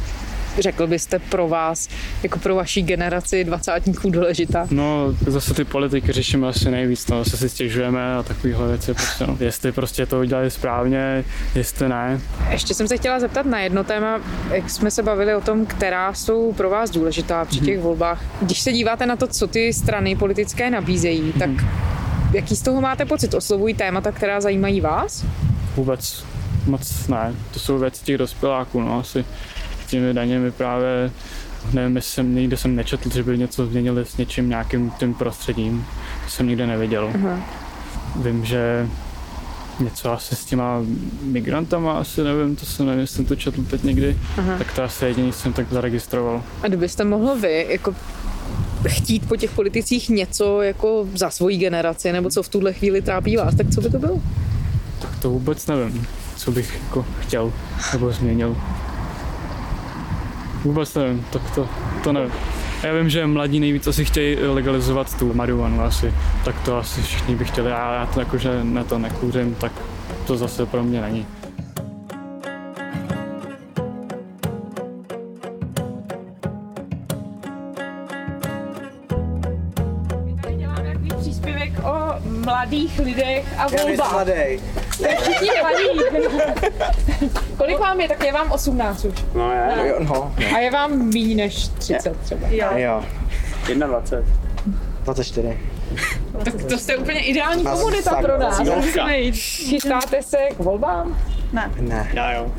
řekl 0.59 0.87
byste 0.87 1.19
pro 1.19 1.49
vás, 1.49 1.89
jako 2.23 2.39
pro 2.39 2.55
vaší 2.55 2.83
generaci 2.83 3.45
dvacátníků 3.45 4.11
důležitá? 4.11 4.67
No, 4.71 5.15
zase 5.27 5.55
ty 5.55 5.65
politiky 5.65 6.13
řešíme 6.13 6.49
asi 6.49 6.71
nejvíc, 6.71 7.09
no, 7.09 7.25
zase 7.25 7.37
si 7.37 7.49
stěžujeme 7.49 8.15
a 8.15 8.23
takovéhle 8.23 8.69
věci, 8.69 8.95
prostě, 8.95 9.27
no. 9.27 9.37
jestli 9.41 9.73
prostě 9.73 10.07
to 10.07 10.21
udělali 10.21 10.51
správně, 10.51 11.25
jestli 11.55 11.89
ne. 11.89 12.21
Ještě 12.51 12.75
jsem 12.75 12.89
se 12.89 12.97
chtěla 12.97 13.21
zeptat 13.21 13.47
na 13.47 13.61
jedno 13.61 13.85
téma, 13.85 14.21
jak 14.51 14.71
jsme 14.71 14.91
se 14.91 15.03
bavili 15.03 15.35
o 15.35 15.41
tom, 15.41 15.67
která 15.67 16.15
jsou 16.15 16.53
pro 16.53 16.71
vás 16.71 16.91
důležitá 16.91 17.45
při 17.45 17.61
těch 17.61 17.81
volbách. 17.81 18.25
Když 18.43 18.61
se 18.61 18.73
díváte 18.73 19.07
na 19.07 19.17
to, 19.17 19.27
co 19.27 19.47
ty 19.47 19.73
strany 19.73 20.17
politické 20.17 20.71
nabízejí, 20.71 21.33
tak 21.33 21.51
jaký 22.33 22.57
z 22.57 22.63
toho 22.63 22.81
máte 22.81 23.05
pocit? 23.05 23.35
Oslovují 23.35 23.75
témata, 23.75 24.13
která 24.13 24.41
zajímají 24.41 24.81
vás? 24.81 25.25
Vůbec 25.77 26.25
moc 26.67 27.09
ne, 27.09 27.35
to 27.53 27.59
jsou 27.59 27.79
věci 27.79 28.05
těch 28.05 28.19
dospěláků, 28.19 28.81
no 28.81 29.01
asi 29.01 29.25
těmi 29.87 30.15
daněmi 30.15 30.51
právě 30.51 31.11
nevím, 31.73 31.97
jestli 31.97 32.11
jsem 32.11 32.35
nikde 32.35 32.57
jsem 32.57 32.77
nečetl, 32.77 33.11
že 33.15 33.23
by 33.23 33.39
něco 33.39 33.67
změnili 33.67 34.05
s 34.05 34.17
něčím 34.17 34.49
nějakým 34.49 34.91
tím 34.91 35.15
prostředím. 35.15 35.87
To 36.25 36.31
jsem 36.31 36.49
nikde 36.49 36.67
neviděl. 36.67 37.11
Aha. 37.15 37.41
Vím, 38.23 38.45
že 38.45 38.89
něco 39.81 40.13
asi 40.13 40.37
s 40.37 40.45
těma 40.45 40.83
migrantama, 41.23 41.93
asi 41.93 42.23
nevím, 42.23 42.57
to 42.57 42.67
jsem 42.67 42.87
nevím, 42.87 43.01
jestli 43.01 43.17
jsem 43.17 43.25
to 43.25 43.37
četl 43.37 43.65
teď 43.65 43.83
někdy, 43.83 44.19
Aha. 44.39 44.59
tak 44.59 44.73
to 44.73 44.83
asi 44.83 45.05
jediný 45.05 45.33
jsem 45.33 45.53
tak 45.53 45.67
zaregistroval. 45.71 46.43
A 46.63 46.69
kdybyste 46.69 47.05
mohl 47.05 47.37
vy 47.37 47.67
jako 47.71 47.95
chtít 48.89 49.29
po 49.29 49.37
těch 49.37 49.51
politicích 49.51 50.09
něco 50.09 50.63
jako 50.63 51.09
za 51.15 51.31
svoji 51.31 51.57
generaci, 51.57 52.13
nebo 52.13 52.31
co 52.31 52.43
v 52.43 52.49
tuhle 52.49 52.73
chvíli 52.73 53.03
trápí 53.03 53.37
vás, 53.37 53.55
tak 53.55 53.71
co 53.75 53.81
by 53.81 53.91
to 53.91 53.99
bylo? 53.99 54.23
Tak 54.99 55.19
to 55.23 55.31
vůbec 55.31 55.67
nevím, 55.67 56.07
co 56.37 56.51
bych 56.51 56.81
jako 56.85 57.07
chtěl 57.21 57.53
nebo 57.93 58.13
změnil. 58.13 58.57
Vůbec 60.65 60.95
nevím, 60.95 61.27
tak 61.31 61.51
to, 61.55 61.69
to 62.05 62.13
nevím. 62.13 62.33
Já 62.83 62.93
vím, 62.95 63.11
že 63.11 63.27
mladí 63.27 63.61
nejvíc 63.61 63.87
asi 63.87 64.05
chtějí 64.05 64.37
legalizovat 64.39 65.19
tu 65.19 65.35
marihuanu 65.35 65.83
asi, 65.83 66.15
tak 66.45 66.61
to 66.65 66.77
asi 66.77 67.03
všichni 67.03 67.37
by 67.37 67.45
chtěli. 67.45 67.71
Já, 67.71 67.95
já 67.95 68.07
to 68.07 68.21
jakože 68.21 68.65
na 68.65 68.85
to 68.85 68.99
nekouřím, 68.99 69.55
tak 69.55 69.73
to 70.27 70.37
zase 70.37 70.67
pro 70.67 70.83
mě 70.83 71.01
není. 71.01 71.27
Příspěvek 81.21 81.73
o 81.85 82.15
mladých 82.45 82.99
lidech 82.99 83.59
a 83.59 83.63
Já 83.63 83.85
nejsem 83.85 84.07
mladý. 84.13 84.33
Jste 84.93 85.17
všichni 85.17 85.49
mladí. 85.63 86.01
Kolik 87.67 87.81
vám 87.81 88.01
je? 88.01 88.09
Tak 88.09 88.25
je 88.25 88.33
vám 88.33 88.53
18 88.53 89.05
už. 89.05 89.25
No 89.35 89.53
je. 89.53 89.89
Jo, 89.89 89.97
no. 90.01 90.35
A 90.55 90.59
je 90.59 90.71
vám 90.71 91.13
méně 91.13 91.35
než 91.35 91.69
30 91.69 92.17
třeba. 92.21 92.49
Jo. 92.77 93.03
21. 93.87 94.27
24. 95.05 95.59
Tak 96.45 96.65
to 96.65 96.79
jste 96.79 96.97
úplně 96.97 97.21
ideální 97.21 97.65
Nás 97.65 97.79
komunita 97.79 98.11
tak 98.11 98.25
pro 98.25 98.39
nás. 98.39 98.63
Chystáte 99.69 100.23
se 100.23 100.39
k 100.57 100.59
volbám? 100.59 101.19
Ne. 101.53 101.71
Ne. 101.81 102.11
Já 102.13 102.33
jo. 102.33 102.53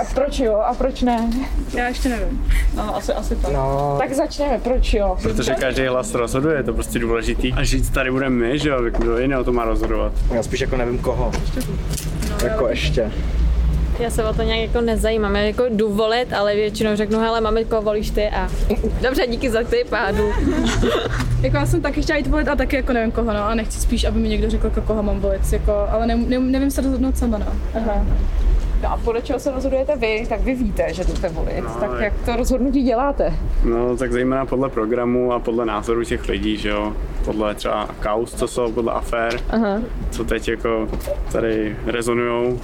A 0.00 0.04
proč 0.14 0.38
jo 0.38 0.56
a 0.56 0.74
proč 0.74 1.02
ne? 1.02 1.30
Já 1.74 1.88
ještě 1.88 2.08
nevím. 2.08 2.46
No, 2.74 2.96
asi, 2.96 3.12
asi 3.12 3.36
tak. 3.36 3.52
No. 3.52 3.96
Tak 3.98 4.12
začneme, 4.12 4.58
proč 4.58 4.94
jo? 4.94 5.16
Protože 5.22 5.54
každý 5.54 5.86
hlas 5.86 6.14
rozhoduje, 6.14 6.56
je 6.56 6.62
to 6.62 6.74
prostě 6.74 6.98
důležitý. 6.98 7.52
A 7.52 7.62
žít 7.62 7.92
tady 7.92 8.10
budeme 8.10 8.36
my, 8.48 8.58
že 8.58 8.68
jo, 8.68 8.82
kdo 8.82 9.18
jiný 9.18 9.36
o 9.36 9.44
to 9.44 9.52
má 9.52 9.64
rozhodovat. 9.64 10.12
Já 10.34 10.42
spíš 10.42 10.60
jako 10.60 10.76
nevím 10.76 10.98
koho. 10.98 11.32
Jako 12.44 12.68
ještě. 12.68 13.12
Já 13.98 14.10
se 14.10 14.24
o 14.24 14.34
to 14.34 14.42
nějak 14.42 14.60
jako 14.60 14.80
nezajímám, 14.80 15.36
já 15.36 15.42
jako 15.42 15.64
jdu 15.70 15.92
volit, 15.94 16.32
ale 16.32 16.54
většinou 16.54 16.96
řeknu, 16.96 17.18
hele 17.20 17.40
mami, 17.40 17.64
koho 17.64 17.82
volíš 17.82 18.10
ty 18.10 18.28
a 18.28 18.48
dobře, 19.02 19.26
díky 19.26 19.50
za 19.50 19.62
tip 19.62 19.92
a 19.92 20.10
jdu. 20.10 20.32
jako 21.42 21.56
já 21.56 21.66
jsem 21.66 21.82
taky 21.82 22.02
chtěla 22.02 22.16
jít 22.16 22.26
volit 22.26 22.48
a 22.48 22.56
taky 22.56 22.76
jako 22.76 22.92
nevím 22.92 23.12
koho, 23.12 23.32
no, 23.32 23.44
a 23.44 23.54
nechci 23.54 23.80
spíš, 23.80 24.04
aby 24.04 24.18
mi 24.18 24.28
někdo 24.28 24.50
řekl, 24.50 24.66
jako 24.66 24.80
koho 24.80 25.02
mám 25.02 25.20
volit, 25.20 25.52
jako, 25.52 25.86
ale 25.90 26.06
ne, 26.06 26.16
ne, 26.16 26.38
nevím 26.38 26.70
se 26.70 26.80
rozhodnout 26.80 27.18
sama, 27.18 27.38
no. 27.38 27.46
Aha. 27.74 28.06
No 28.82 28.92
a 28.92 28.96
podle 28.96 29.22
čeho 29.22 29.38
se 29.40 29.50
rozhodujete 29.50 29.96
vy, 29.96 30.26
tak 30.28 30.40
vy 30.40 30.54
víte, 30.54 30.94
že 30.94 31.04
jdete 31.04 31.28
volit. 31.28 31.64
No, 31.64 31.74
tak 31.80 31.90
jak 32.00 32.12
to 32.24 32.36
rozhodnutí 32.36 32.82
děláte? 32.82 33.32
No, 33.64 33.96
tak 33.96 34.12
zejména 34.12 34.46
podle 34.46 34.68
programu 34.68 35.32
a 35.32 35.38
podle 35.38 35.66
názoru 35.66 36.04
těch 36.04 36.28
lidí, 36.28 36.56
že 36.56 36.68
jo. 36.68 36.92
Podle 37.24 37.54
třeba 37.54 37.88
kaus, 38.00 38.34
co 38.34 38.48
jsou, 38.48 38.72
podle 38.72 38.92
afér, 38.92 39.40
Aha. 39.50 39.80
co 40.10 40.24
teď 40.24 40.48
jako 40.48 40.88
tady 41.32 41.76
rezonujou. 41.86 42.58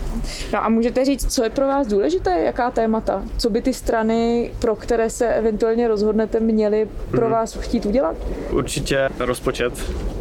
No 0.52 0.64
a 0.64 0.68
můžete 0.68 1.04
říct, 1.04 1.34
co 1.34 1.44
je 1.44 1.50
pro 1.50 1.66
vás 1.66 1.86
důležité, 1.86 2.40
jaká 2.40 2.70
témata? 2.70 3.22
Co 3.36 3.50
by 3.50 3.62
ty 3.62 3.72
strany, 3.74 4.50
pro 4.58 4.76
které 4.76 5.10
se 5.10 5.26
eventuálně 5.34 5.88
rozhodnete, 5.88 6.40
měly 6.40 6.88
pro 7.10 7.20
Mhm. 7.20 7.30
vás 7.30 7.54
chtít 7.56 7.86
udělat? 7.86 8.16
Určitě 8.50 9.08
rozpočet, 9.18 9.72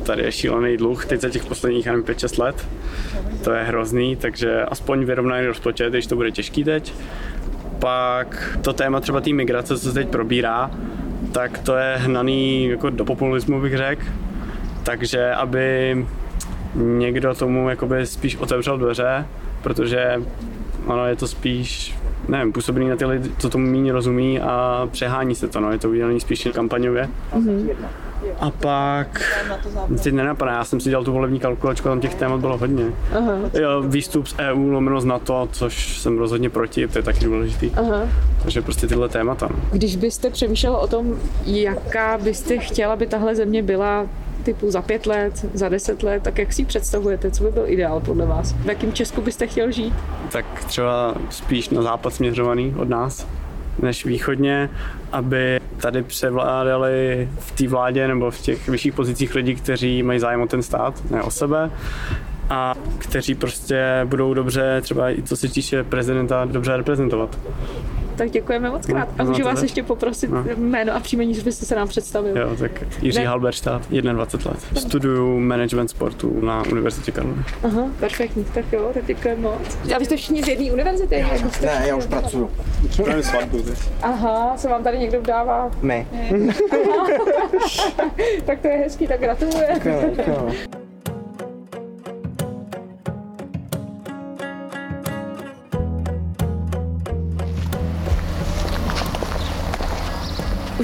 tady 0.10 0.24
je 0.24 0.32
šílený 0.32 0.78
dluh, 0.78 1.06
teď 1.06 1.22
za 1.22 1.30
těch 1.30 1.45
posledních, 1.45 1.86
já 1.86 1.91
nevím, 1.91 2.06
5-6 2.06 2.43
let. 2.43 2.67
To 3.43 3.52
je 3.52 3.63
hrozný, 3.63 4.15
takže 4.15 4.65
aspoň 4.65 5.06
vyrovnaný 5.06 5.45
rozpočet, 5.45 5.89
když 5.89 6.08
to 6.08 6.15
bude 6.15 6.32
těžký 6.32 6.63
teď. 6.63 6.93
Pak 7.80 8.58
to 8.62 8.74
téma 8.74 9.00
třeba 9.00 9.22
té 9.22 9.34
migrace, 9.34 9.78
co 9.78 9.88
se 9.88 9.93
teď 9.93 10.08
probírá, 10.08 10.72
tak 11.32 11.58
to 11.58 11.76
je 11.76 11.95
hnaný 11.98 12.65
jako 12.65 12.89
do 12.89 13.06
populismu, 13.06 13.62
bych 13.62 13.78
řekl. 13.78 14.06
Takže 14.84 15.32
aby 15.32 16.06
někdo 16.76 17.36
tomu 17.36 17.69
jakoby 17.69 18.06
spíš 18.06 18.36
otevřel 18.36 18.78
dveře, 18.78 19.26
protože 19.62 20.22
ono 20.86 21.08
je 21.08 21.15
to 21.15 21.28
spíš 21.28 21.95
nevím, 22.28 22.54
působný 22.54 22.89
na 22.89 22.95
ty 22.95 23.06
lidi, 23.06 23.32
co 23.38 23.50
tomu 23.50 23.72
méně 23.72 23.93
rozumí 23.93 24.39
a 24.39 24.88
přehání 24.91 25.36
se 25.36 25.48
to, 25.48 25.60
no, 25.60 25.72
je 25.72 25.78
to 25.78 25.89
udělané 25.89 26.19
spíš 26.19 26.48
kampaňově. 26.54 27.10
Mhm. 27.36 27.69
A 28.40 28.52
pak, 28.52 29.22
teď 30.04 30.14
nenapadá, 30.14 30.52
já 30.52 30.66
jsem 30.66 30.80
si 30.80 30.90
dělal 30.90 31.06
tu 31.06 31.14
volební 31.14 31.40
kalkulačku, 31.40 31.88
tam 31.88 32.00
těch 32.00 32.16
témat 32.16 32.40
bylo 32.40 32.58
hodně. 32.58 32.86
Aha. 33.18 33.34
Jo, 33.54 33.82
výstup 33.82 34.28
z 34.28 34.36
EU 34.40 34.70
lomeno 34.70 35.02
z 35.02 35.06
NATO, 35.06 35.50
což 35.52 35.98
jsem 36.00 36.18
rozhodně 36.18 36.50
proti, 36.50 36.88
to 36.88 37.00
je 37.00 37.04
taky 37.04 37.26
důležitý. 37.26 37.72
Aha. 37.76 38.08
Takže 38.44 38.62
prostě 38.62 38.88
tyhle 38.88 39.10
témata. 39.10 39.48
No. 39.52 39.60
Když 39.72 39.96
byste 39.96 40.30
přemýšlel 40.30 40.76
o 40.76 40.88
tom, 40.88 41.16
jaká 41.46 42.18
byste 42.18 42.58
chtěla, 42.58 42.94
aby 42.94 43.08
tahle 43.08 43.36
země 43.36 43.64
byla 43.64 44.08
typu 44.44 44.72
za 44.72 44.82
pět 44.82 45.06
let, 45.06 45.46
za 45.54 45.70
deset 45.70 46.04
let, 46.04 46.24
tak 46.24 46.38
jak 46.38 46.54
si 46.54 46.66
představujete? 46.66 47.32
Co 47.32 47.44
by 47.44 47.52
byl 47.52 47.64
ideál 47.66 48.00
podle 48.00 48.26
vás? 48.26 48.54
V 48.54 48.66
jakém 48.66 48.94
Česku 48.94 49.22
byste 49.22 49.48
chtěl 49.48 49.72
žít? 49.72 49.94
Tak 50.32 50.46
třeba 50.66 51.16
spíš 51.30 51.70
na 51.70 51.82
západ 51.82 52.14
směřovaný 52.14 52.76
od 52.78 52.90
nás, 52.90 53.28
než 53.82 54.06
východně, 54.06 54.70
aby 55.12 55.60
tady 55.78 56.04
převládali 56.04 57.30
v 57.39 57.52
té 57.52 57.68
vládě 57.68 58.08
nebo 58.08 58.32
v 58.32 58.42
těch 58.42 58.68
vyšších 58.68 58.94
pozicích 58.94 59.36
lidi, 59.36 59.56
kteří 59.56 60.04
mají 60.04 60.20
zájem 60.20 60.42
o 60.42 60.48
ten 60.48 60.63
stát, 60.63 61.12
ne 61.12 61.22
o 61.22 61.32
sebe, 61.32 61.72
a 62.50 62.76
kteří 62.98 63.36
prostě 63.36 64.02
budou 64.06 64.34
dobře, 64.34 64.82
třeba 64.82 65.12
i 65.12 65.24
co 65.24 65.38
se 65.38 65.48
týče 65.48 65.84
prezidenta, 65.84 66.46
dobře 66.46 66.78
reprezentovat. 66.78 67.38
Tak 68.20 68.32
děkujeme 68.32 68.70
moc 68.70 68.86
krát. 68.86 69.08
A 69.18 69.24
No, 69.24 69.30
můžu 69.30 69.42
to 69.42 69.48
vás 69.48 69.60
ne. 69.60 69.66
ještě 69.66 69.84
poprosit 69.84 70.30
No. 70.32 70.44
jméno 70.58 70.96
a 70.96 71.00
příjmení, 71.00 71.34
že 71.34 71.42
byste 71.42 71.66
se 71.66 71.76
nám 71.76 71.88
představil. 71.88 72.38
Jo, 72.38 72.56
tak 72.60 72.72
Jiří 73.02 73.20
Ne. 73.20 73.28
Halberštát, 73.28 73.82
21 73.90 74.52
let. 74.52 74.80
Studuju 74.82 75.40
management 75.40 75.88
sportu 75.88 76.46
na 76.46 76.64
Univerzitě 76.72 77.12
Karlovy. 77.12 77.42
Aha, 77.64 77.84
perfektní, 78.00 78.46
tak 78.54 78.66
jo, 78.74 78.92
tak 78.94 79.06
děkujeme 79.06 79.42
moc. 79.42 79.78
A 79.96 80.00
vy 80.00 80.06
jste 80.06 80.16
všichni 80.18 80.44
z 80.44 80.48
jedné 80.48 80.72
univerzity? 80.72 81.16
Jako 81.16 81.50
jste 81.50 81.66
Ne, 81.66 81.84
já 81.88 81.96
už 81.96 82.06
pracuju. 82.06 82.50
Připravím 82.90 83.24
svatbu 83.24 83.62
teď. 83.62 83.78
Aha, 84.02 84.54
se 84.58 84.68
vám 84.68 84.84
tady 84.84 85.00
někdo 85.00 85.20
vdává? 85.22 85.72
Ne. 85.82 86.06
Tak 88.46 88.60
to 88.60 88.68
je 88.68 88.78
hezký, 88.78 89.08
tak 89.08 89.20
gratuluju. 89.20 89.64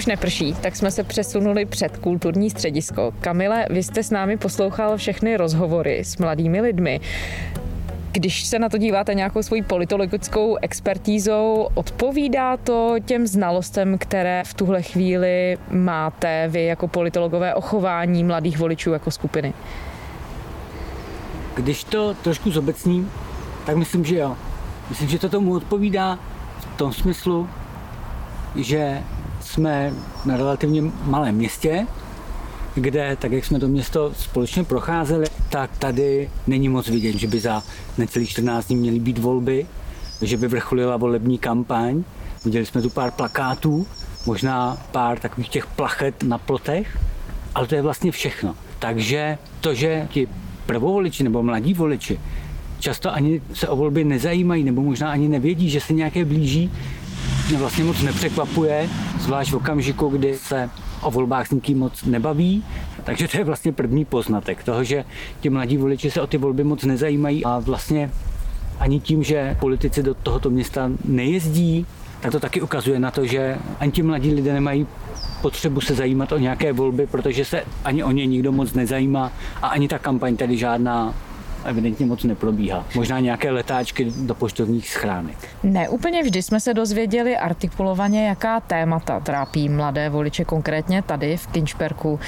Neprší, 0.08 0.54
tak 0.54 0.76
jsme 0.76 0.92
se 0.92 1.04
přesunuli 1.04 1.66
před 1.66 1.98
kulturní 1.98 2.50
středisko. 2.50 3.14
Kamile, 3.22 3.66
vy 3.70 3.84
jste 3.84 4.04
s 4.04 4.12
námi 4.12 4.38
poslouchal 4.38 4.98
všechny 4.98 5.38
rozhovory 5.38 6.00
s 6.00 6.18
mladými 6.18 6.62
lidmi. 6.62 7.00
Když 8.12 8.46
se 8.46 8.60
na 8.60 8.70
to 8.70 8.78
díváte 8.78 9.14
nějakou 9.14 9.44
svojí 9.44 9.62
politologickou 9.62 10.58
expertízou, 10.62 11.68
odpovídá 11.74 12.58
to 12.58 12.96
těm 13.06 13.28
znalostem, 13.28 13.98
které 13.98 14.44
v 14.46 14.54
tuhle 14.54 14.82
chvíli 14.82 15.58
máte 15.70 16.48
vy 16.48 16.66
jako 16.66 16.88
politologové 16.88 17.56
o 17.56 17.62
chování 17.62 18.24
mladých 18.24 18.58
voličů 18.58 18.94
jako 18.94 19.12
skupiny? 19.12 19.54
Když 21.56 21.84
to 21.84 22.14
trošku 22.14 22.52
zobecním, 22.52 23.12
tak 23.66 23.76
myslím, 23.76 24.06
že 24.06 24.18
jo. 24.18 24.38
Myslím, 24.90 25.10
že 25.10 25.20
to 25.20 25.30
tomu 25.30 25.54
odpovídá 25.54 26.20
v 26.60 26.78
tom 26.78 26.94
smyslu, 26.94 27.50
že 28.56 29.04
jsme 29.56 29.94
na 30.26 30.38
relativně 30.38 30.82
malém 31.04 31.36
městě 31.36 31.88
kde, 32.76 33.16
tak 33.16 33.32
jak 33.32 33.46
jsme 33.46 33.60
to 33.60 33.68
město 33.68 34.12
společně 34.14 34.64
procházeli, 34.64 35.26
tak 35.50 35.78
tady 35.78 36.30
není 36.48 36.70
moc 36.70 36.88
vidět, 36.88 37.16
že 37.18 37.28
by 37.28 37.40
za 37.40 37.64
necelých 37.98 38.30
14 38.30 38.68
dní 38.68 38.76
měly 38.76 39.00
být 39.00 39.18
volby, 39.18 39.66
že 40.22 40.38
by 40.38 40.48
vrcholila 40.48 40.98
volební 40.98 41.38
kampaň. 41.38 42.04
Viděli 42.46 42.66
jsme 42.66 42.82
tu 42.82 42.90
pár 42.90 43.12
plakátů, 43.12 43.88
možná 44.26 44.78
pár 44.92 45.20
takových 45.20 45.50
těch 45.50 45.66
plachet 45.66 46.24
na 46.24 46.38
plotech, 46.38 46.98
ale 47.56 47.68
to 47.68 47.76
je 47.76 47.82
vlastně 47.82 48.12
všechno. 48.12 48.56
Takže 48.80 49.38
to, 49.62 49.74
že 49.74 50.08
ti 50.12 50.28
prvovoliči 50.66 51.24
nebo 51.24 51.44
mladí 51.44 51.74
voliči 51.74 52.20
často 52.80 53.14
ani 53.14 53.42
se 53.54 53.68
o 53.68 53.76
volby 53.76 54.04
nezajímají 54.04 54.64
nebo 54.64 54.82
možná 54.82 55.12
ani 55.12 55.28
nevědí, 55.28 55.70
že 55.70 55.82
se 55.82 55.94
nějaké 55.94 56.26
blíží, 56.26 56.72
mě 57.50 57.58
vlastně 57.58 57.84
moc 57.84 58.02
nepřekvapuje, 58.02 58.90
zvlášť 59.20 59.52
v 59.52 59.56
okamžiku, 59.56 60.08
kdy 60.08 60.38
se 60.38 60.70
o 61.02 61.12
volbách 61.12 61.48
s 61.48 61.52
nikým 61.52 61.80
moc 61.80 62.04
nebaví. 62.04 62.64
Takže 63.04 63.28
to 63.28 63.38
je 63.38 63.44
vlastně 63.44 63.72
první 63.72 64.06
poznatek 64.06 64.64
toho, 64.64 64.84
že 64.84 65.06
ti 65.40 65.50
mladí 65.50 65.78
voliči 65.78 66.12
se 66.12 66.22
o 66.22 66.28
ty 66.28 66.38
volby 66.38 66.64
moc 66.64 66.84
nezajímají 66.84 67.46
a 67.46 67.60
vlastně 67.60 68.12
ani 68.80 69.00
tím, 69.00 69.24
že 69.24 69.58
politici 69.60 70.04
do 70.04 70.14
tohoto 70.14 70.50
města 70.50 70.90
nejezdí, 71.06 71.86
tak 72.20 72.32
to 72.32 72.40
taky 72.40 72.62
ukazuje 72.62 73.00
na 73.00 73.12
to, 73.12 73.26
že 73.26 73.58
ani 73.80 73.92
ti 73.92 74.04
mladí 74.04 74.34
lidé 74.34 74.54
nemají 74.54 74.88
potřebu 75.42 75.82
se 75.82 75.96
zajímat 75.96 76.32
o 76.32 76.38
nějaké 76.38 76.74
volby, 76.74 77.08
protože 77.08 77.46
se 77.46 77.64
ani 77.84 78.04
o 78.04 78.12
ně 78.12 78.26
nikdo 78.26 78.52
moc 78.52 78.74
nezajímá 78.74 79.32
a 79.62 79.68
ani 79.68 79.88
ta 79.88 80.00
kampaň 80.00 80.38
tady 80.38 80.58
žádná 80.58 81.14
evidentně 81.66 82.06
moc 82.06 82.24
neprobíhá. 82.24 82.86
Možná 82.96 83.20
nějaké 83.20 83.52
letáčky 83.52 84.12
do 84.18 84.36
poštovních 84.36 84.90
schránek. 84.90 85.38
Ne, 85.64 85.90
úplně 85.90 86.24
vždy 86.24 86.44
jsme 86.44 86.60
se 86.60 86.74
dozvěděli 86.74 87.38
artikulovaně, 87.38 88.28
jaká 88.28 88.60
témata 88.60 89.20
trápí 89.20 89.70
mladé 89.70 90.10
voliče, 90.10 90.46
konkrétně 90.46 91.02
tady 91.02 91.38
v 91.38 91.48
Kinčperku. 91.48 92.20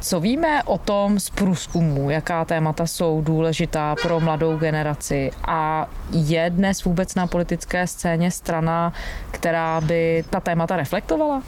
Co 0.00 0.20
víme 0.20 0.62
o 0.62 0.78
tom 0.78 1.20
z 1.20 1.30
průzkumu, 1.30 2.10
jaká 2.10 2.44
témata 2.44 2.86
jsou 2.86 3.22
důležitá 3.22 3.94
pro 4.02 4.20
mladou 4.20 4.56
generaci 4.56 5.30
a 5.46 5.88
je 6.10 6.50
dnes 6.50 6.84
vůbec 6.84 7.14
na 7.14 7.26
politické 7.26 7.86
scéně 7.86 8.30
strana, 8.30 8.92
která 9.30 9.80
by 9.80 10.24
ta 10.30 10.40
témata 10.40 10.76
reflektovala? 10.76 11.42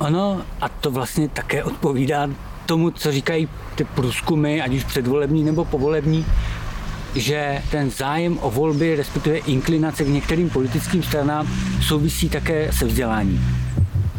Ano, 0.00 0.42
a 0.60 0.68
to 0.68 0.90
vlastně 0.90 1.28
také 1.28 1.64
odpovídá 1.64 2.28
tomu, 2.66 2.90
co 2.90 3.12
říkají 3.12 3.48
ty 3.74 3.84
průzkumy, 3.84 4.62
ať 4.62 4.74
už 4.74 4.84
předvolební 4.84 5.44
nebo 5.44 5.64
povolební, 5.64 6.26
že 7.14 7.62
ten 7.70 7.90
zájem 7.90 8.38
o 8.42 8.50
volby, 8.50 8.96
respektive 8.96 9.38
inklinace 9.38 10.04
k 10.04 10.08
některým 10.08 10.50
politickým 10.50 11.02
stranám 11.02 11.48
souvisí 11.82 12.28
také 12.28 12.72
se 12.72 12.84
vzděláním. 12.84 13.40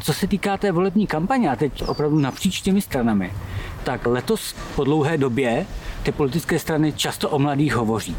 Co 0.01 0.13
se 0.13 0.27
týká 0.27 0.58
té 0.58 0.71
volební 0.71 1.08
kampaně, 1.08 1.49
a 1.49 1.55
teď 1.55 1.84
opravdu 1.84 2.19
napříč 2.19 2.62
těmi 2.62 2.81
stranami, 2.81 3.34
tak 3.84 4.05
letos 4.05 4.55
po 4.75 4.84
dlouhé 4.84 5.17
době 5.17 5.65
ty 6.03 6.12
politické 6.12 6.60
strany 6.60 6.93
často 6.93 7.29
o 7.29 7.39
mladých 7.39 7.75
hovoří 7.75 8.15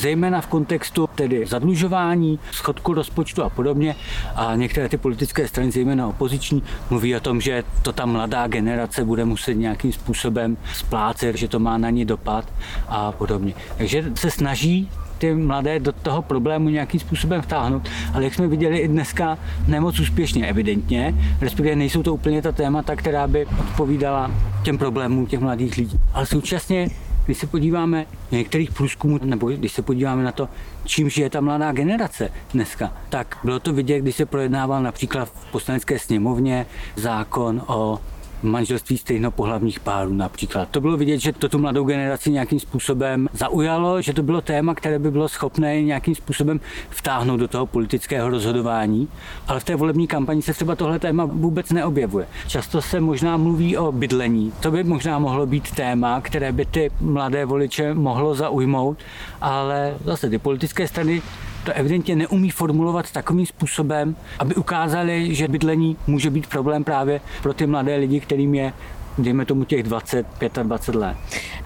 zejména 0.00 0.40
v 0.40 0.46
kontextu 0.46 1.08
tedy 1.14 1.46
zadlužování, 1.46 2.38
schodku 2.52 2.94
rozpočtu 2.94 3.42
a 3.42 3.48
podobně. 3.48 3.96
A 4.34 4.56
některé 4.56 4.88
ty 4.88 4.96
politické 4.96 5.48
strany, 5.48 5.70
zejména 5.70 6.08
opoziční, 6.08 6.62
mluví 6.90 7.16
o 7.16 7.20
tom, 7.20 7.40
že 7.40 7.64
to 7.82 7.92
ta 7.92 8.06
mladá 8.06 8.46
generace 8.46 9.04
bude 9.04 9.24
muset 9.24 9.54
nějakým 9.54 9.92
způsobem 9.92 10.56
splácet, 10.74 11.36
že 11.36 11.48
to 11.48 11.58
má 11.58 11.78
na 11.78 11.90
ně 11.90 12.04
dopad 12.04 12.44
a 12.88 13.12
podobně. 13.12 13.54
Takže 13.78 14.04
se 14.14 14.30
snaží 14.30 14.90
ty 15.18 15.34
mladé 15.34 15.80
do 15.80 15.92
toho 15.92 16.22
problému 16.22 16.68
nějakým 16.68 17.00
způsobem 17.00 17.42
vtáhnout, 17.42 17.88
ale 18.14 18.24
jak 18.24 18.34
jsme 18.34 18.48
viděli 18.48 18.78
i 18.78 18.88
dneska, 18.88 19.38
nemoc 19.66 20.00
úspěšně 20.00 20.46
evidentně, 20.46 21.14
respektive 21.40 21.76
nejsou 21.76 22.02
to 22.02 22.14
úplně 22.14 22.42
ta 22.42 22.52
témata, 22.52 22.96
která 22.96 23.26
by 23.26 23.46
odpovídala 23.46 24.30
těm 24.62 24.78
problémům 24.78 25.26
těch 25.26 25.40
mladých 25.40 25.76
lidí. 25.76 26.00
Ale 26.12 26.26
současně 26.26 26.88
když 27.26 27.38
se 27.38 27.46
podíváme 27.46 28.06
na 28.32 28.38
některých 28.38 28.72
průzkumů, 28.72 29.18
nebo 29.22 29.50
když 29.50 29.72
se 29.72 29.82
podíváme 29.82 30.22
na 30.22 30.32
to, 30.32 30.48
čím 30.84 31.10
žije 31.10 31.30
ta 31.30 31.40
mladá 31.40 31.72
generace 31.72 32.30
dneska, 32.54 32.92
tak 33.08 33.38
bylo 33.44 33.60
to 33.60 33.72
vidět, 33.72 34.00
když 34.00 34.16
se 34.16 34.26
projednával 34.26 34.82
například 34.82 35.24
v 35.24 35.52
poslanecké 35.52 35.98
sněmovně 35.98 36.66
zákon 36.96 37.62
o 37.66 37.98
manželství 38.42 38.98
stejnopohlavních 38.98 39.80
párů 39.80 40.14
například. 40.14 40.68
To 40.68 40.80
bylo 40.80 40.96
vidět, 40.96 41.18
že 41.18 41.32
to 41.32 41.48
tu 41.48 41.58
mladou 41.58 41.84
generaci 41.84 42.30
nějakým 42.30 42.60
způsobem 42.60 43.28
zaujalo, 43.32 44.02
že 44.02 44.12
to 44.12 44.22
bylo 44.22 44.40
téma, 44.40 44.74
které 44.74 44.98
by 44.98 45.10
bylo 45.10 45.28
schopné 45.28 45.82
nějakým 45.82 46.14
způsobem 46.14 46.60
vtáhnout 46.90 47.40
do 47.40 47.48
toho 47.48 47.66
politického 47.66 48.30
rozhodování, 48.30 49.08
ale 49.48 49.60
v 49.60 49.64
té 49.64 49.76
volební 49.76 50.06
kampani 50.06 50.42
se 50.42 50.52
třeba 50.52 50.76
tohle 50.76 50.98
téma 50.98 51.24
vůbec 51.24 51.70
neobjevuje. 51.70 52.26
Často 52.46 52.82
se 52.82 53.00
možná 53.00 53.36
mluví 53.36 53.76
o 53.76 53.92
bydlení. 53.92 54.52
To 54.60 54.70
by 54.70 54.84
možná 54.84 55.18
mohlo 55.18 55.46
být 55.46 55.70
téma, 55.70 56.20
které 56.20 56.52
by 56.52 56.64
ty 56.64 56.90
mladé 57.00 57.44
voliče 57.44 57.94
mohlo 57.94 58.34
zaujmout, 58.34 58.98
ale 59.40 59.94
zase 60.04 60.30
ty 60.30 60.38
politické 60.38 60.88
strany 60.88 61.22
to 61.64 61.72
evidentně 61.72 62.16
neumí 62.16 62.50
formulovat 62.50 63.10
takovým 63.12 63.46
způsobem, 63.46 64.16
aby 64.38 64.54
ukázali, 64.54 65.34
že 65.34 65.48
bydlení 65.48 65.96
může 66.06 66.30
být 66.30 66.46
problém 66.46 66.84
právě 66.84 67.20
pro 67.42 67.54
ty 67.54 67.66
mladé 67.66 67.96
lidi, 67.96 68.20
kterým 68.20 68.54
je 68.54 68.72
dejme 69.18 69.44
tomu 69.44 69.64
těch 69.64 69.82
20, 69.82 70.26
25 70.62 71.00
let. 71.00 71.16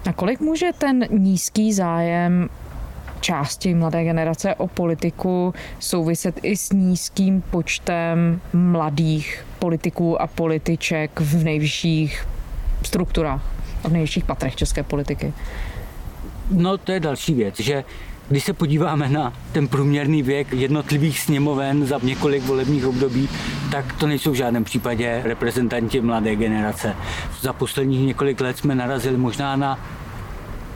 Nakolik 0.05 0.39
může 0.39 0.69
ten 0.77 1.05
nízký 1.09 1.73
zájem 1.73 2.49
části 3.19 3.73
mladé 3.73 4.03
generace 4.03 4.55
o 4.55 4.67
politiku 4.67 5.53
souviset 5.79 6.39
i 6.43 6.57
s 6.57 6.71
nízkým 6.71 7.41
počtem 7.41 8.41
mladých 8.53 9.45
politiků 9.59 10.21
a 10.21 10.27
političek 10.27 11.19
v 11.19 11.43
nejvyšších 11.43 12.27
strukturách 12.83 13.41
a 13.83 13.87
v 13.87 13.91
nejvyšších 13.91 14.25
patrech 14.25 14.55
české 14.55 14.83
politiky? 14.83 15.33
No 16.51 16.77
to 16.77 16.91
je 16.91 16.99
další 16.99 17.33
věc, 17.33 17.59
že 17.59 17.83
když 18.29 18.43
se 18.43 18.53
podíváme 18.53 19.09
na 19.09 19.33
ten 19.51 19.67
průměrný 19.67 20.23
věk 20.23 20.53
jednotlivých 20.53 21.19
sněmoven 21.19 21.85
za 21.85 21.99
několik 22.03 22.43
volebních 22.43 22.85
období, 22.85 23.29
tak 23.71 23.93
to 23.93 24.07
nejsou 24.07 24.31
v 24.31 24.35
žádném 24.35 24.63
případě 24.63 25.21
reprezentanti 25.23 26.01
mladé 26.01 26.35
generace. 26.35 26.95
Za 27.41 27.53
posledních 27.53 28.07
několik 28.07 28.41
let 28.41 28.57
jsme 28.57 28.75
narazili 28.75 29.17
možná 29.17 29.55
na 29.55 29.79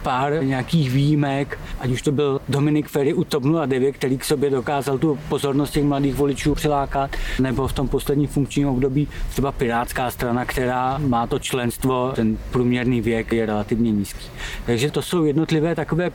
pár 0.03 0.43
nějakých 0.43 0.91
výjimek, 0.91 1.59
ať 1.79 1.89
už 1.89 2.01
to 2.01 2.11
byl 2.11 2.41
Dominik 2.49 2.87
Ferry 2.87 3.13
u 3.13 3.23
TOP 3.23 3.43
09, 3.65 3.91
který 3.91 4.17
k 4.17 4.25
sobě 4.25 4.49
dokázal 4.49 4.97
tu 4.97 5.19
pozornost 5.29 5.71
těch 5.71 5.83
mladých 5.83 6.15
voličů 6.15 6.55
přilákat, 6.55 7.15
nebo 7.39 7.67
v 7.67 7.73
tom 7.73 7.87
posledním 7.87 8.27
funkčním 8.27 8.67
období 8.67 9.07
třeba 9.29 9.51
Pirátská 9.51 10.11
strana, 10.11 10.45
která 10.45 10.97
má 10.97 11.27
to 11.27 11.39
členstvo, 11.39 12.11
ten 12.15 12.37
průměrný 12.51 13.01
věk 13.01 13.33
je 13.33 13.45
relativně 13.45 13.91
nízký. 13.91 14.25
Takže 14.65 14.91
to 14.91 15.01
jsou 15.01 15.23
jednotlivé 15.23 15.75
takové 15.75 16.11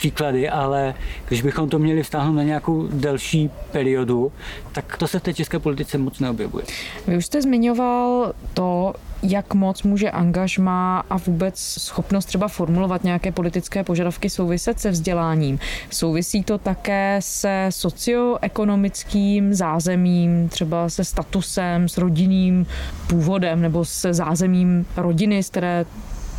příklady, 0.00 0.48
ale 0.48 0.94
když 1.28 1.42
bychom 1.42 1.68
to 1.68 1.78
měli 1.78 2.02
vztáhnout 2.02 2.32
na 2.32 2.42
nějakou 2.42 2.88
delší 2.92 3.50
periodu, 3.72 4.32
tak 4.72 4.96
to 4.96 5.06
se 5.06 5.18
v 5.18 5.22
té 5.22 5.34
české 5.34 5.58
politice 5.58 5.98
moc 5.98 6.20
neobjevuje. 6.20 6.64
Vy 7.06 7.16
už 7.16 7.26
jste 7.26 7.42
zmiňoval 7.42 8.32
to, 8.54 8.94
jak 9.22 9.54
moc 9.54 9.82
může 9.82 10.10
angažma 10.10 11.04
a 11.10 11.16
vůbec 11.16 11.58
schopnost 11.58 12.24
třeba 12.24 12.48
formulovat 12.48 13.04
nějaké 13.04 13.32
politické 13.32 13.84
požadavky 13.84 14.30
souviset 14.30 14.80
se 14.80 14.90
vzděláním. 14.90 15.58
Souvisí 15.90 16.44
to 16.44 16.58
také 16.58 17.16
se 17.22 17.66
socioekonomickým 17.70 19.54
zázemím, 19.54 20.48
třeba 20.48 20.88
se 20.88 21.04
statusem, 21.04 21.88
s 21.88 21.98
rodinným 21.98 22.66
původem 23.06 23.62
nebo 23.62 23.84
se 23.84 24.14
zázemím 24.14 24.86
rodiny, 24.96 25.42
z 25.42 25.50
které 25.50 25.84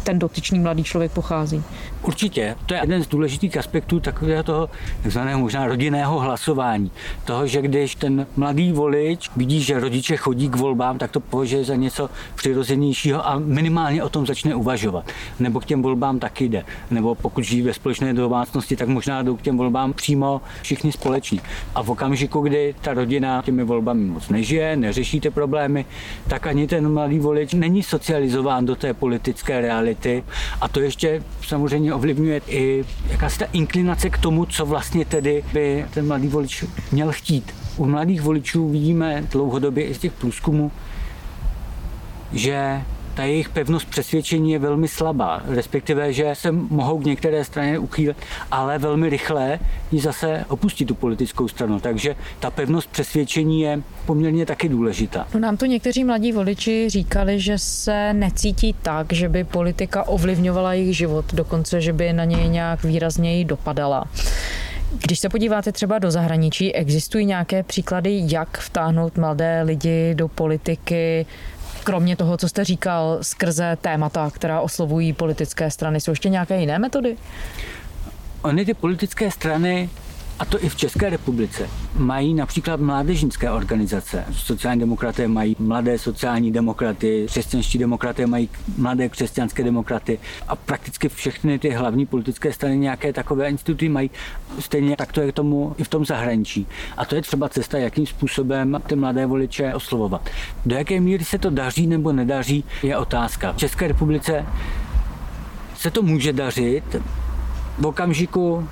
ten 0.03 0.19
dotyčný 0.19 0.59
mladý 0.59 0.83
člověk 0.83 1.11
pochází. 1.11 1.63
Určitě, 2.03 2.55
to 2.65 2.73
je 2.73 2.79
jeden 2.83 3.03
z 3.03 3.07
důležitých 3.07 3.57
aspektů 3.57 3.99
takového 3.99 4.43
toho 4.43 4.69
takzvaného 5.03 5.39
možná 5.39 5.67
rodinného 5.67 6.19
hlasování. 6.19 6.91
Toho, 7.25 7.47
že 7.47 7.61
když 7.61 7.95
ten 7.95 8.27
mladý 8.35 8.71
volič 8.71 9.29
vidí, 9.35 9.61
že 9.61 9.79
rodiče 9.79 10.17
chodí 10.17 10.49
k 10.49 10.55
volbám, 10.55 10.97
tak 10.97 11.11
to 11.11 11.19
považuje 11.19 11.63
za 11.63 11.75
něco 11.75 12.09
přirozenějšího 12.35 13.27
a 13.27 13.39
minimálně 13.39 14.03
o 14.03 14.09
tom 14.09 14.25
začne 14.25 14.55
uvažovat. 14.55 15.05
Nebo 15.39 15.59
k 15.59 15.65
těm 15.65 15.81
volbám 15.81 16.19
taky 16.19 16.49
jde. 16.49 16.65
Nebo 16.91 17.15
pokud 17.15 17.43
žijí 17.43 17.61
ve 17.61 17.73
společné 17.73 18.13
domácnosti, 18.13 18.75
tak 18.75 18.87
možná 18.87 19.21
jdou 19.23 19.37
k 19.37 19.41
těm 19.41 19.57
volbám 19.57 19.93
přímo 19.93 20.41
všichni 20.61 20.91
společně. 20.91 21.41
A 21.75 21.83
v 21.83 21.89
okamžiku, 21.89 22.41
kdy 22.41 22.75
ta 22.81 22.93
rodina 22.93 23.41
těmi 23.41 23.63
volbami 23.63 24.05
moc 24.05 24.29
nežije, 24.29 24.75
neřeší 24.75 25.19
ty 25.19 25.29
problémy, 25.29 25.85
tak 26.27 26.47
ani 26.47 26.67
ten 26.67 26.93
mladý 26.93 27.19
volič 27.19 27.53
není 27.53 27.83
socializován 27.83 28.65
do 28.65 28.75
té 28.75 28.93
politické 28.93 29.61
reality. 29.61 30.23
A 30.61 30.67
to 30.67 30.79
ještě 30.79 31.23
samozřejmě 31.47 31.90
ovlivňuje 31.93 32.41
i 32.47 32.85
jakási 33.09 33.39
ta 33.39 33.45
inklinace 33.53 34.09
k 34.09 34.17
tomu, 34.17 34.45
co 34.45 34.65
vlastně 34.65 35.05
tedy 35.05 35.43
by 35.53 35.85
ten 35.93 36.07
mladý 36.07 36.27
volič 36.27 36.65
měl 36.91 37.11
chtít. 37.11 37.55
U 37.77 37.85
mladých 37.85 38.21
voličů 38.21 38.69
vidíme 38.69 39.23
dlouhodobě 39.31 39.85
i 39.85 39.93
z 39.93 39.97
těch 39.97 40.11
průzkumů, 40.11 40.71
že 42.33 42.81
ta 43.13 43.23
jejich 43.23 43.49
pevnost 43.49 43.89
přesvědčení 43.89 44.51
je 44.51 44.59
velmi 44.59 44.87
slabá, 44.87 45.41
respektive, 45.45 46.13
že 46.13 46.29
se 46.33 46.51
mohou 46.51 46.99
k 46.99 47.05
některé 47.05 47.43
straně 47.45 47.79
uchýlit, 47.79 48.17
ale 48.51 48.77
velmi 48.77 49.09
rychle 49.09 49.59
ji 49.91 49.99
zase 49.99 50.45
opustí 50.47 50.85
tu 50.85 50.95
politickou 50.95 51.47
stranu. 51.47 51.79
Takže 51.79 52.15
ta 52.39 52.51
pevnost 52.51 52.89
přesvědčení 52.89 53.61
je 53.61 53.81
poměrně 54.05 54.45
taky 54.45 54.69
důležitá. 54.69 55.27
No 55.33 55.39
nám 55.39 55.57
to 55.57 55.65
někteří 55.65 56.03
mladí 56.03 56.31
voliči 56.31 56.89
říkali, 56.89 57.39
že 57.39 57.57
se 57.57 58.13
necítí 58.13 58.75
tak, 58.81 59.13
že 59.13 59.29
by 59.29 59.43
politika 59.43 60.03
ovlivňovala 60.07 60.73
jejich 60.73 60.97
život, 60.97 61.33
dokonce, 61.33 61.81
že 61.81 61.93
by 61.93 62.13
na 62.13 62.25
něj 62.25 62.49
nějak 62.49 62.83
výrazněji 62.83 63.45
dopadala. 63.45 64.05
Když 64.97 65.19
se 65.19 65.29
podíváte 65.29 65.71
třeba 65.71 65.99
do 65.99 66.11
zahraničí, 66.11 66.75
existují 66.75 67.25
nějaké 67.25 67.63
příklady, 67.63 68.23
jak 68.25 68.57
vtáhnout 68.57 69.17
mladé 69.17 69.61
lidi 69.61 70.15
do 70.15 70.27
politiky, 70.27 71.25
kromě 71.83 72.15
toho, 72.15 72.37
co 72.37 72.49
jste 72.49 72.63
říkal, 72.63 73.17
skrze 73.21 73.77
témata, 73.81 74.29
která 74.33 74.61
oslovují 74.61 75.13
politické 75.13 75.71
strany, 75.71 76.01
jsou 76.01 76.11
ještě 76.11 76.29
nějaké 76.29 76.59
jiné 76.59 76.79
metody? 76.79 77.17
Ony 78.41 78.65
ty 78.65 78.73
politické 78.73 79.31
strany 79.31 79.89
a 80.39 80.45
to 80.45 80.63
i 80.63 80.69
v 80.69 80.75
České 80.75 81.09
republice, 81.09 81.69
mají 81.95 82.33
například 82.33 82.79
mládežnické 82.79 83.51
organizace. 83.51 84.25
Sociální 84.31 84.79
demokraté 84.79 85.27
mají 85.27 85.55
mladé 85.59 85.99
sociální 85.99 86.51
demokraty, 86.51 87.25
křesťanští 87.27 87.77
demokraté 87.77 88.27
mají 88.27 88.49
mladé 88.77 89.09
křesťanské 89.09 89.63
demokraty 89.63 90.19
a 90.47 90.55
prakticky 90.55 91.09
všechny 91.09 91.59
ty 91.59 91.69
hlavní 91.69 92.05
politické 92.05 92.53
strany 92.53 92.77
nějaké 92.77 93.13
takové 93.13 93.49
instituty 93.49 93.89
mají. 93.89 94.11
Stejně 94.59 94.95
tak 94.97 95.11
to 95.11 95.21
je 95.21 95.31
tomu 95.31 95.75
i 95.77 95.83
v 95.83 95.87
tom 95.87 96.05
zahraničí. 96.05 96.67
A 96.97 97.05
to 97.05 97.15
je 97.15 97.21
třeba 97.21 97.49
cesta, 97.49 97.77
jakým 97.77 98.05
způsobem 98.05 98.81
ty 98.87 98.95
mladé 98.95 99.25
voliče 99.25 99.73
oslovovat. 99.73 100.29
Do 100.65 100.75
jaké 100.75 100.99
míry 100.99 101.25
se 101.25 101.37
to 101.37 101.49
daří 101.49 101.87
nebo 101.87 102.11
nedaří, 102.11 102.63
je 102.83 102.97
otázka. 102.97 103.53
V 103.53 103.57
České 103.57 103.87
republice 103.87 104.45
se 105.75 105.91
to 105.91 106.01
může 106.01 106.33
dařit 106.33 106.95
v 107.79 107.85
okamžiku, 107.85 108.67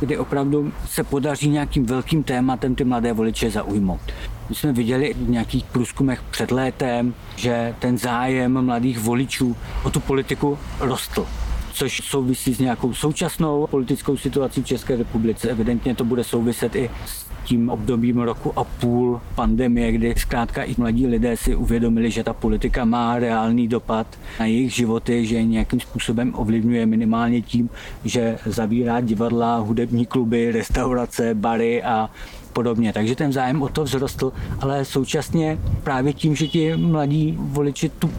kdy 0.00 0.18
opravdu 0.18 0.72
se 0.86 1.04
podaří 1.04 1.48
nějakým 1.48 1.86
velkým 1.86 2.22
tématem 2.22 2.74
ty 2.74 2.84
mladé 2.84 3.12
voliče 3.12 3.50
zaujmout. 3.50 4.00
My 4.48 4.54
jsme 4.54 4.72
viděli 4.72 5.14
v 5.14 5.28
nějakých 5.28 5.64
průzkumech 5.64 6.22
před 6.30 6.50
létem, 6.50 7.14
že 7.36 7.74
ten 7.78 7.98
zájem 7.98 8.64
mladých 8.64 8.98
voličů 8.98 9.56
o 9.84 9.90
tu 9.90 10.00
politiku 10.00 10.58
rostl 10.80 11.26
což 11.74 12.00
souvisí 12.04 12.54
s 12.54 12.58
nějakou 12.58 12.94
současnou 12.94 13.66
politickou 13.66 14.16
situací 14.16 14.62
v 14.62 14.66
České 14.66 14.96
republice. 14.96 15.50
Evidentně 15.50 15.94
to 15.94 16.04
bude 16.04 16.24
souviset 16.24 16.76
i 16.76 16.90
s 17.06 17.23
tím 17.44 17.68
obdobím 17.68 18.18
roku 18.18 18.58
a 18.58 18.64
půl 18.64 19.20
pandemie, 19.34 19.92
kdy 19.92 20.14
zkrátka 20.16 20.62
i 20.62 20.74
mladí 20.78 21.06
lidé 21.06 21.36
si 21.36 21.56
uvědomili, 21.56 22.10
že 22.10 22.24
ta 22.24 22.32
politika 22.32 22.84
má 22.84 23.18
reálný 23.18 23.68
dopad 23.68 24.06
na 24.40 24.46
jejich 24.46 24.74
životy, 24.74 25.26
že 25.26 25.42
nějakým 25.42 25.80
způsobem 25.80 26.32
ovlivňuje 26.36 26.86
minimálně 26.86 27.42
tím, 27.42 27.70
že 28.04 28.38
zabírá 28.46 29.00
divadla, 29.00 29.56
hudební 29.56 30.06
kluby, 30.06 30.52
restaurace, 30.52 31.34
bary 31.34 31.82
a 31.82 32.10
podobně. 32.52 32.92
Takže 32.92 33.16
ten 33.16 33.32
zájem 33.32 33.62
o 33.62 33.68
to 33.68 33.84
vzrostl, 33.84 34.32
ale 34.60 34.84
současně 34.84 35.58
právě 35.82 36.12
tím, 36.12 36.36
že 36.36 36.48
ti 36.48 36.76
mladí 36.76 37.34
voliči 37.38 37.88
tu 37.88 38.10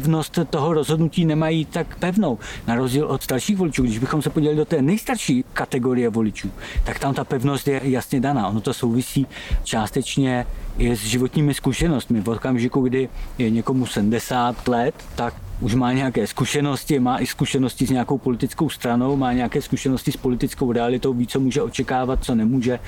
pevnost 0.00 0.38
toho 0.50 0.72
rozhodnutí 0.72 1.24
nemají 1.24 1.64
tak 1.64 1.98
pevnou. 1.98 2.38
Na 2.66 2.74
rozdíl 2.74 3.06
od 3.06 3.22
starších 3.22 3.56
voličů, 3.56 3.82
když 3.82 3.98
bychom 3.98 4.22
se 4.22 4.30
podívali 4.30 4.56
do 4.56 4.64
té 4.64 4.82
nejstarší 4.82 5.44
kategorie 5.52 6.08
voličů, 6.08 6.50
tak 6.84 6.98
tam 6.98 7.14
ta 7.14 7.24
pevnost 7.24 7.68
je 7.68 7.80
jasně 7.84 8.20
daná. 8.20 8.48
Ono 8.48 8.60
to 8.60 8.74
souvisí 8.74 9.26
částečně 9.64 10.46
i 10.78 10.96
s 10.96 11.00
životními 11.00 11.54
zkušenostmi. 11.54 12.20
V 12.20 12.28
okamžiku, 12.28 12.80
kdy 12.80 13.08
je 13.38 13.50
někomu 13.50 13.86
70 13.86 14.68
let, 14.68 14.94
tak 15.14 15.34
už 15.60 15.74
má 15.74 15.92
nějaké 15.92 16.26
zkušenosti, 16.26 17.00
má 17.00 17.18
i 17.18 17.26
zkušenosti 17.26 17.86
s 17.86 17.90
nějakou 17.90 18.18
politickou 18.18 18.68
stranou, 18.68 19.16
má 19.16 19.32
nějaké 19.32 19.62
zkušenosti 19.62 20.12
s 20.12 20.16
politickou 20.16 20.72
realitou, 20.72 21.12
ví, 21.12 21.26
co 21.26 21.40
může 21.40 21.62
očekávat, 21.62 22.24
co 22.24 22.34
nemůže. 22.34 22.80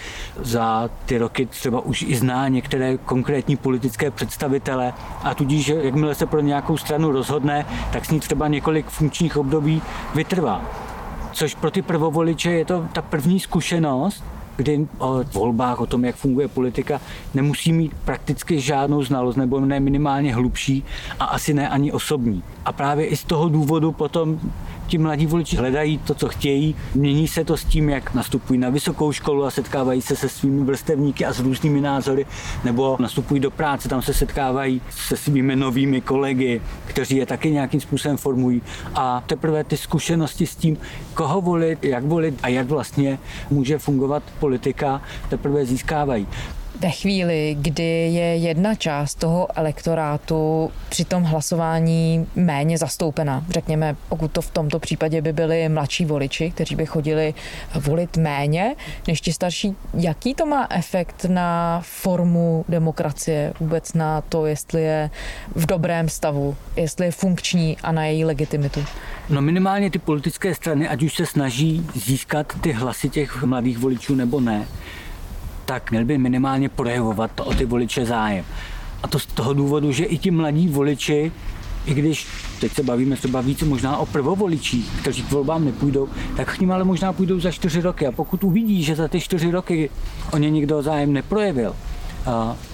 Za 0.42 0.90
ty 1.06 1.18
roky 1.18 1.46
třeba 1.46 1.80
už 1.80 2.02
i 2.02 2.16
zná 2.16 2.48
některé 2.48 2.98
konkrétní 2.98 3.56
politické 3.56 4.10
představitele 4.10 4.92
a 5.22 5.34
tudíž, 5.34 5.68
jakmile 5.68 6.14
se 6.14 6.26
pro 6.26 6.40
nějakou 6.40 6.76
stranu 6.76 7.12
rozhodne, 7.12 7.66
tak 7.92 8.04
s 8.04 8.10
ní 8.10 8.20
třeba 8.20 8.48
několik 8.48 8.86
funkčních 8.86 9.36
období 9.36 9.82
vytrvá. 10.14 10.62
Což 11.32 11.54
pro 11.54 11.70
ty 11.70 11.82
prvovoliče 11.82 12.50
je 12.50 12.64
to 12.64 12.86
ta 12.92 13.02
první 13.02 13.40
zkušenost, 13.40 14.24
kdy 14.56 14.86
o 14.98 15.24
volbách, 15.32 15.80
o 15.80 15.86
tom, 15.86 16.04
jak 16.04 16.16
funguje 16.16 16.48
politika, 16.48 17.00
nemusí 17.34 17.72
mít 17.72 17.92
prakticky 18.04 18.60
žádnou 18.60 19.02
znalost, 19.02 19.36
nebo 19.36 19.60
ne 19.60 19.80
minimálně 19.80 20.34
hlubší 20.34 20.84
a 21.20 21.24
asi 21.24 21.54
ne 21.54 21.68
ani 21.68 21.92
osobní. 21.92 22.42
A 22.64 22.72
právě 22.72 23.06
i 23.06 23.16
z 23.16 23.24
toho 23.24 23.48
důvodu 23.48 23.92
potom 23.92 24.40
ti 24.86 24.98
mladí 24.98 25.26
voliči 25.26 25.56
hledají 25.56 25.98
to, 25.98 26.14
co 26.14 26.28
chtějí. 26.28 26.74
Mění 26.94 27.28
se 27.28 27.44
to 27.44 27.56
s 27.56 27.64
tím, 27.64 27.88
jak 27.88 28.14
nastupují 28.14 28.60
na 28.60 28.70
vysokou 28.70 29.12
školu 29.12 29.44
a 29.44 29.50
setkávají 29.50 30.02
se 30.02 30.16
se 30.16 30.28
svými 30.28 30.64
vrstevníky 30.64 31.24
a 31.24 31.32
s 31.32 31.40
různými 31.40 31.80
názory, 31.80 32.26
nebo 32.64 32.96
nastupují 33.00 33.40
do 33.40 33.50
práce, 33.50 33.88
tam 33.88 34.02
se 34.02 34.14
setkávají 34.14 34.80
se 34.90 35.16
svými 35.16 35.56
novými 35.56 36.00
kolegy, 36.00 36.60
kteří 36.86 37.16
je 37.16 37.26
taky 37.26 37.50
nějakým 37.50 37.80
způsobem 37.80 38.16
formují. 38.16 38.62
A 38.94 39.22
teprve 39.26 39.64
ty 39.64 39.76
zkušenosti 39.76 40.46
s 40.46 40.56
tím, 40.56 40.76
koho 41.14 41.40
volit, 41.40 41.84
jak 41.84 42.04
volit 42.04 42.38
a 42.42 42.48
jak 42.48 42.66
vlastně 42.66 43.18
může 43.50 43.78
fungovat 43.78 44.22
politika, 44.38 45.02
teprve 45.28 45.66
získávají. 45.66 46.26
Ve 46.80 46.90
chvíli, 46.90 47.56
kdy 47.60 47.82
je 48.12 48.36
jedna 48.36 48.74
část 48.74 49.14
toho 49.14 49.58
elektorátu 49.58 50.70
při 50.88 51.04
tom 51.04 51.22
hlasování 51.22 52.26
méně 52.36 52.78
zastoupena, 52.78 53.44
řekněme, 53.50 53.96
pokud 54.08 54.32
to 54.32 54.42
v 54.42 54.50
tomto 54.50 54.78
případě 54.78 55.22
by 55.22 55.32
byli 55.32 55.68
mladší 55.68 56.04
voliči, 56.04 56.50
kteří 56.50 56.76
by 56.76 56.86
chodili 56.86 57.34
volit 57.74 58.16
méně 58.16 58.74
než 59.08 59.20
ti 59.20 59.32
starší, 59.32 59.76
jaký 59.94 60.34
to 60.34 60.46
má 60.46 60.66
efekt 60.70 61.24
na 61.28 61.80
formu 61.84 62.64
demokracie, 62.68 63.52
vůbec 63.60 63.92
na 63.92 64.20
to, 64.20 64.46
jestli 64.46 64.82
je 64.82 65.10
v 65.54 65.66
dobrém 65.66 66.08
stavu, 66.08 66.56
jestli 66.76 67.06
je 67.06 67.12
funkční 67.12 67.76
a 67.82 67.92
na 67.92 68.04
její 68.04 68.24
legitimitu? 68.24 68.84
No 69.28 69.42
minimálně 69.42 69.90
ty 69.90 69.98
politické 69.98 70.54
strany, 70.54 70.88
ať 70.88 71.02
už 71.02 71.14
se 71.14 71.26
snaží 71.26 71.86
získat 71.94 72.52
ty 72.60 72.72
hlasy 72.72 73.08
těch 73.08 73.42
mladých 73.42 73.78
voličů 73.78 74.14
nebo 74.14 74.40
ne, 74.40 74.66
tak 75.66 75.90
měl 75.90 76.04
by 76.04 76.18
minimálně 76.18 76.68
projevovat 76.68 77.40
o 77.40 77.54
ty 77.54 77.64
voliče 77.64 78.06
zájem. 78.06 78.44
A 79.02 79.08
to 79.08 79.18
z 79.18 79.26
toho 79.26 79.54
důvodu, 79.54 79.92
že 79.92 80.04
i 80.04 80.18
ti 80.18 80.30
mladí 80.30 80.68
voliči, 80.68 81.32
i 81.86 81.94
když 81.94 82.26
teď 82.60 82.72
se 82.72 82.82
bavíme 82.82 83.16
třeba 83.16 83.40
více 83.40 83.64
možná 83.64 83.96
o 83.96 84.06
prvovoličích, 84.06 84.90
kteří 85.00 85.22
k 85.22 85.30
volbám 85.30 85.64
nepůjdou, 85.64 86.08
tak 86.36 86.56
k 86.56 86.60
ním 86.60 86.72
ale 86.72 86.84
možná 86.84 87.12
půjdou 87.12 87.40
za 87.40 87.50
čtyři 87.50 87.80
roky. 87.80 88.06
A 88.06 88.12
pokud 88.12 88.44
uvidí, 88.44 88.82
že 88.82 88.96
za 88.96 89.08
ty 89.08 89.20
čtyři 89.20 89.50
roky 89.50 89.90
o 90.32 90.38
ně 90.38 90.50
nikdo 90.50 90.82
zájem 90.82 91.12
neprojevil, 91.12 91.74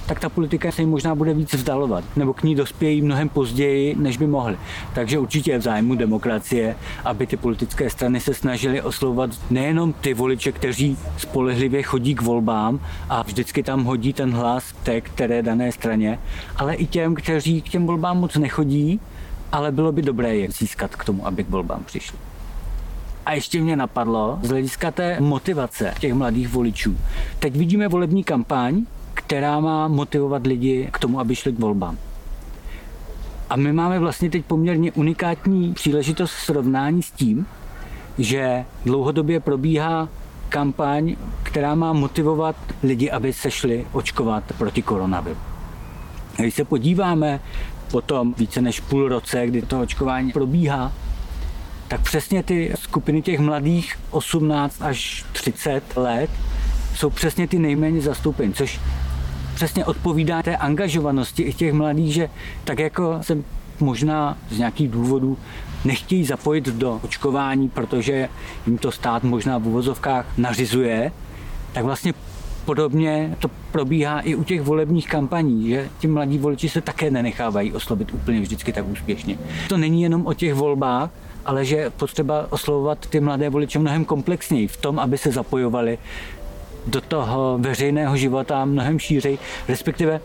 tak 0.06 0.20
ta 0.20 0.28
politika 0.28 0.72
se 0.72 0.82
jim 0.82 0.90
možná 0.90 1.14
bude 1.14 1.34
víc 1.34 1.54
vzdalovat, 1.54 2.04
nebo 2.16 2.32
k 2.34 2.42
ní 2.42 2.54
dospějí 2.54 3.02
mnohem 3.02 3.28
později, 3.28 3.94
než 3.98 4.16
by 4.16 4.26
mohli. 4.26 4.56
Takže 4.94 5.18
určitě 5.18 5.50
je 5.50 5.58
v 5.58 5.62
zájmu 5.62 5.94
demokracie, 5.94 6.76
aby 7.04 7.26
ty 7.26 7.36
politické 7.36 7.90
strany 7.90 8.20
se 8.20 8.34
snažily 8.34 8.82
oslovovat 8.82 9.30
nejenom 9.50 9.92
ty 9.92 10.14
voliče, 10.14 10.52
kteří 10.52 10.96
spolehlivě 11.18 11.82
chodí 11.82 12.14
k 12.14 12.22
volbám 12.22 12.80
a 13.08 13.22
vždycky 13.22 13.62
tam 13.62 13.84
hodí 13.84 14.12
ten 14.12 14.32
hlas 14.32 14.64
té 14.82 15.00
které 15.00 15.42
dané 15.42 15.72
straně, 15.72 16.18
ale 16.56 16.74
i 16.74 16.86
těm, 16.86 17.14
kteří 17.14 17.62
k 17.62 17.68
těm 17.68 17.86
volbám 17.86 18.18
moc 18.18 18.36
nechodí, 18.36 19.00
ale 19.52 19.72
bylo 19.72 19.92
by 19.92 20.02
dobré 20.02 20.36
je 20.36 20.50
získat 20.50 20.96
k 20.96 21.04
tomu, 21.04 21.26
aby 21.26 21.44
k 21.44 21.50
volbám 21.50 21.84
přišli. 21.84 22.18
A 23.26 23.32
ještě 23.32 23.60
mě 23.60 23.76
napadlo 23.76 24.38
z 24.42 24.48
hlediska 24.48 24.90
té 24.90 25.20
motivace 25.20 25.94
těch 25.98 26.14
mladých 26.14 26.48
voličů. 26.48 26.96
Teď 27.38 27.56
vidíme 27.56 27.88
volební 27.88 28.24
kampaň, 28.24 28.84
která 29.14 29.60
má 29.60 29.88
motivovat 29.88 30.46
lidi 30.46 30.88
k 30.92 30.98
tomu, 30.98 31.20
aby 31.20 31.36
šli 31.36 31.52
k 31.52 31.58
volbám. 31.58 31.98
A 33.50 33.56
my 33.56 33.72
máme 33.72 33.98
vlastně 33.98 34.30
teď 34.30 34.44
poměrně 34.44 34.92
unikátní 34.92 35.74
příležitost 35.74 36.32
srovnání 36.32 37.02
s 37.02 37.10
tím, 37.10 37.46
že 38.18 38.64
dlouhodobě 38.84 39.40
probíhá 39.40 40.08
kampaň, 40.48 41.16
která 41.42 41.74
má 41.74 41.92
motivovat 41.92 42.56
lidi, 42.82 43.10
aby 43.10 43.32
se 43.32 43.50
šli 43.50 43.86
očkovat 43.92 44.44
proti 44.58 44.82
koronaviru. 44.82 45.38
Když 46.36 46.54
se 46.54 46.64
podíváme 46.64 47.40
po 47.90 48.00
tom 48.00 48.34
více 48.38 48.60
než 48.60 48.80
půl 48.80 49.08
roce, 49.08 49.46
kdy 49.46 49.62
to 49.62 49.80
očkování 49.80 50.32
probíhá, 50.32 50.92
tak 51.88 52.00
přesně 52.00 52.42
ty 52.42 52.72
skupiny 52.74 53.22
těch 53.22 53.40
mladých 53.40 53.98
18 54.10 54.82
až 54.82 55.24
30 55.32 55.96
let 55.96 56.30
jsou 56.94 57.10
přesně 57.10 57.48
ty 57.48 57.58
nejméně 57.58 58.00
zastoupení, 58.00 58.52
což 58.52 58.80
přesně 59.62 59.84
odpovídá 59.84 60.42
té 60.42 60.56
angažovanosti 60.56 61.42
i 61.42 61.52
těch 61.52 61.72
mladých, 61.72 62.14
že 62.14 62.28
tak 62.64 62.78
jako 62.78 63.18
se 63.20 63.38
možná 63.80 64.38
z 64.50 64.58
nějakých 64.58 64.88
důvodů 64.88 65.38
nechtějí 65.84 66.24
zapojit 66.24 66.64
do 66.68 67.00
očkování, 67.02 67.68
protože 67.68 68.28
jim 68.66 68.78
to 68.78 68.92
stát 68.92 69.22
možná 69.22 69.58
v 69.58 69.66
uvozovkách 69.66 70.26
nařizuje, 70.38 71.12
tak 71.72 71.84
vlastně 71.84 72.14
podobně 72.64 73.36
to 73.38 73.50
probíhá 73.72 74.20
i 74.20 74.34
u 74.34 74.44
těch 74.44 74.62
volebních 74.62 75.08
kampaní, 75.08 75.68
že 75.68 75.88
ti 75.98 76.08
mladí 76.08 76.38
voliči 76.38 76.68
se 76.68 76.80
také 76.80 77.10
nenechávají 77.10 77.72
oslovit 77.72 78.14
úplně 78.14 78.40
vždycky 78.40 78.72
tak 78.72 78.88
úspěšně. 78.88 79.38
To 79.68 79.76
není 79.76 80.02
jenom 80.02 80.26
o 80.26 80.34
těch 80.34 80.54
volbách, 80.54 81.10
ale 81.46 81.64
že 81.64 81.90
potřeba 81.90 82.46
oslovovat 82.50 83.06
ty 83.06 83.20
mladé 83.20 83.50
voliče 83.50 83.78
mnohem 83.78 84.04
komplexněji 84.04 84.68
v 84.68 84.76
tom, 84.76 84.98
aby 84.98 85.18
se 85.18 85.32
zapojovali 85.32 85.98
do 86.86 87.00
toho 87.00 87.58
veřejného 87.58 88.16
života 88.16 88.64
mnohem 88.64 88.98
šířej, 88.98 89.38
respektive 89.68 90.20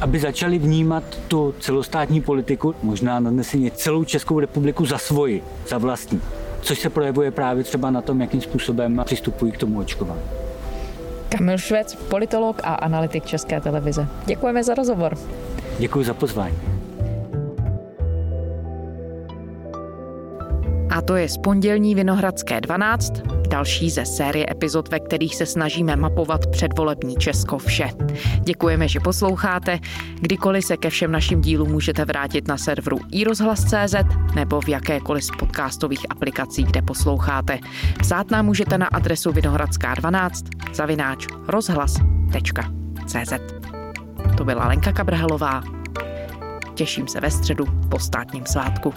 aby 0.00 0.18
začali 0.18 0.58
vnímat 0.58 1.04
tu 1.28 1.54
celostátní 1.60 2.20
politiku, 2.20 2.74
možná 2.82 3.20
nadneseně 3.20 3.70
celou 3.70 4.04
Českou 4.04 4.40
republiku 4.40 4.86
za 4.86 4.98
svoji, 4.98 5.42
za 5.68 5.78
vlastní. 5.78 6.20
Což 6.60 6.78
se 6.78 6.90
projevuje 6.90 7.30
právě 7.30 7.64
třeba 7.64 7.90
na 7.90 8.02
tom, 8.02 8.20
jakým 8.20 8.40
způsobem 8.40 9.02
přistupují 9.04 9.52
k 9.52 9.58
tomu 9.58 9.78
očkování. 9.78 10.22
Kamil 11.28 11.58
Švec, 11.58 11.94
politolog 11.94 12.60
a 12.64 12.74
analytik 12.74 13.26
České 13.26 13.60
televize. 13.60 14.06
Děkujeme 14.26 14.64
za 14.64 14.74
rozhovor. 14.74 15.18
Děkuji 15.78 16.04
za 16.04 16.14
pozvání. 16.14 16.79
A 20.90 21.00
to 21.02 21.16
je 21.16 21.28
z 21.28 21.38
pondělní 21.38 21.94
Vinohradské 21.94 22.60
12, 22.60 23.12
další 23.48 23.90
ze 23.90 24.06
série 24.06 24.46
epizod, 24.50 24.88
ve 24.88 25.00
kterých 25.00 25.36
se 25.36 25.46
snažíme 25.46 25.96
mapovat 25.96 26.46
předvolební 26.46 27.16
Česko 27.16 27.58
vše. 27.58 27.88
Děkujeme, 28.40 28.88
že 28.88 29.00
posloucháte. 29.00 29.78
Kdykoliv 30.20 30.64
se 30.64 30.76
ke 30.76 30.90
všem 30.90 31.12
našim 31.12 31.40
dílům 31.40 31.70
můžete 31.70 32.04
vrátit 32.04 32.48
na 32.48 32.58
serveru 32.58 32.98
iRozhlas.cz 33.12 33.94
nebo 34.34 34.60
v 34.60 34.68
jakékoliv 34.68 35.24
z 35.24 35.30
podcastových 35.38 36.06
aplikací, 36.10 36.64
kde 36.64 36.82
posloucháte. 36.82 37.58
Psát 37.98 38.30
nám 38.30 38.46
můžete 38.46 38.78
na 38.78 38.86
adresu 38.86 39.32
vinohradská 39.32 39.94
12 39.94 40.44
zavináč 40.72 41.26
rozhlas.cz 41.48 43.32
To 44.36 44.44
byla 44.44 44.66
Lenka 44.68 44.92
Kabrhelová. 44.92 45.62
Těším 46.74 47.08
se 47.08 47.20
ve 47.20 47.30
středu 47.30 47.64
po 47.88 47.98
státním 47.98 48.46
svátku. 48.46 48.94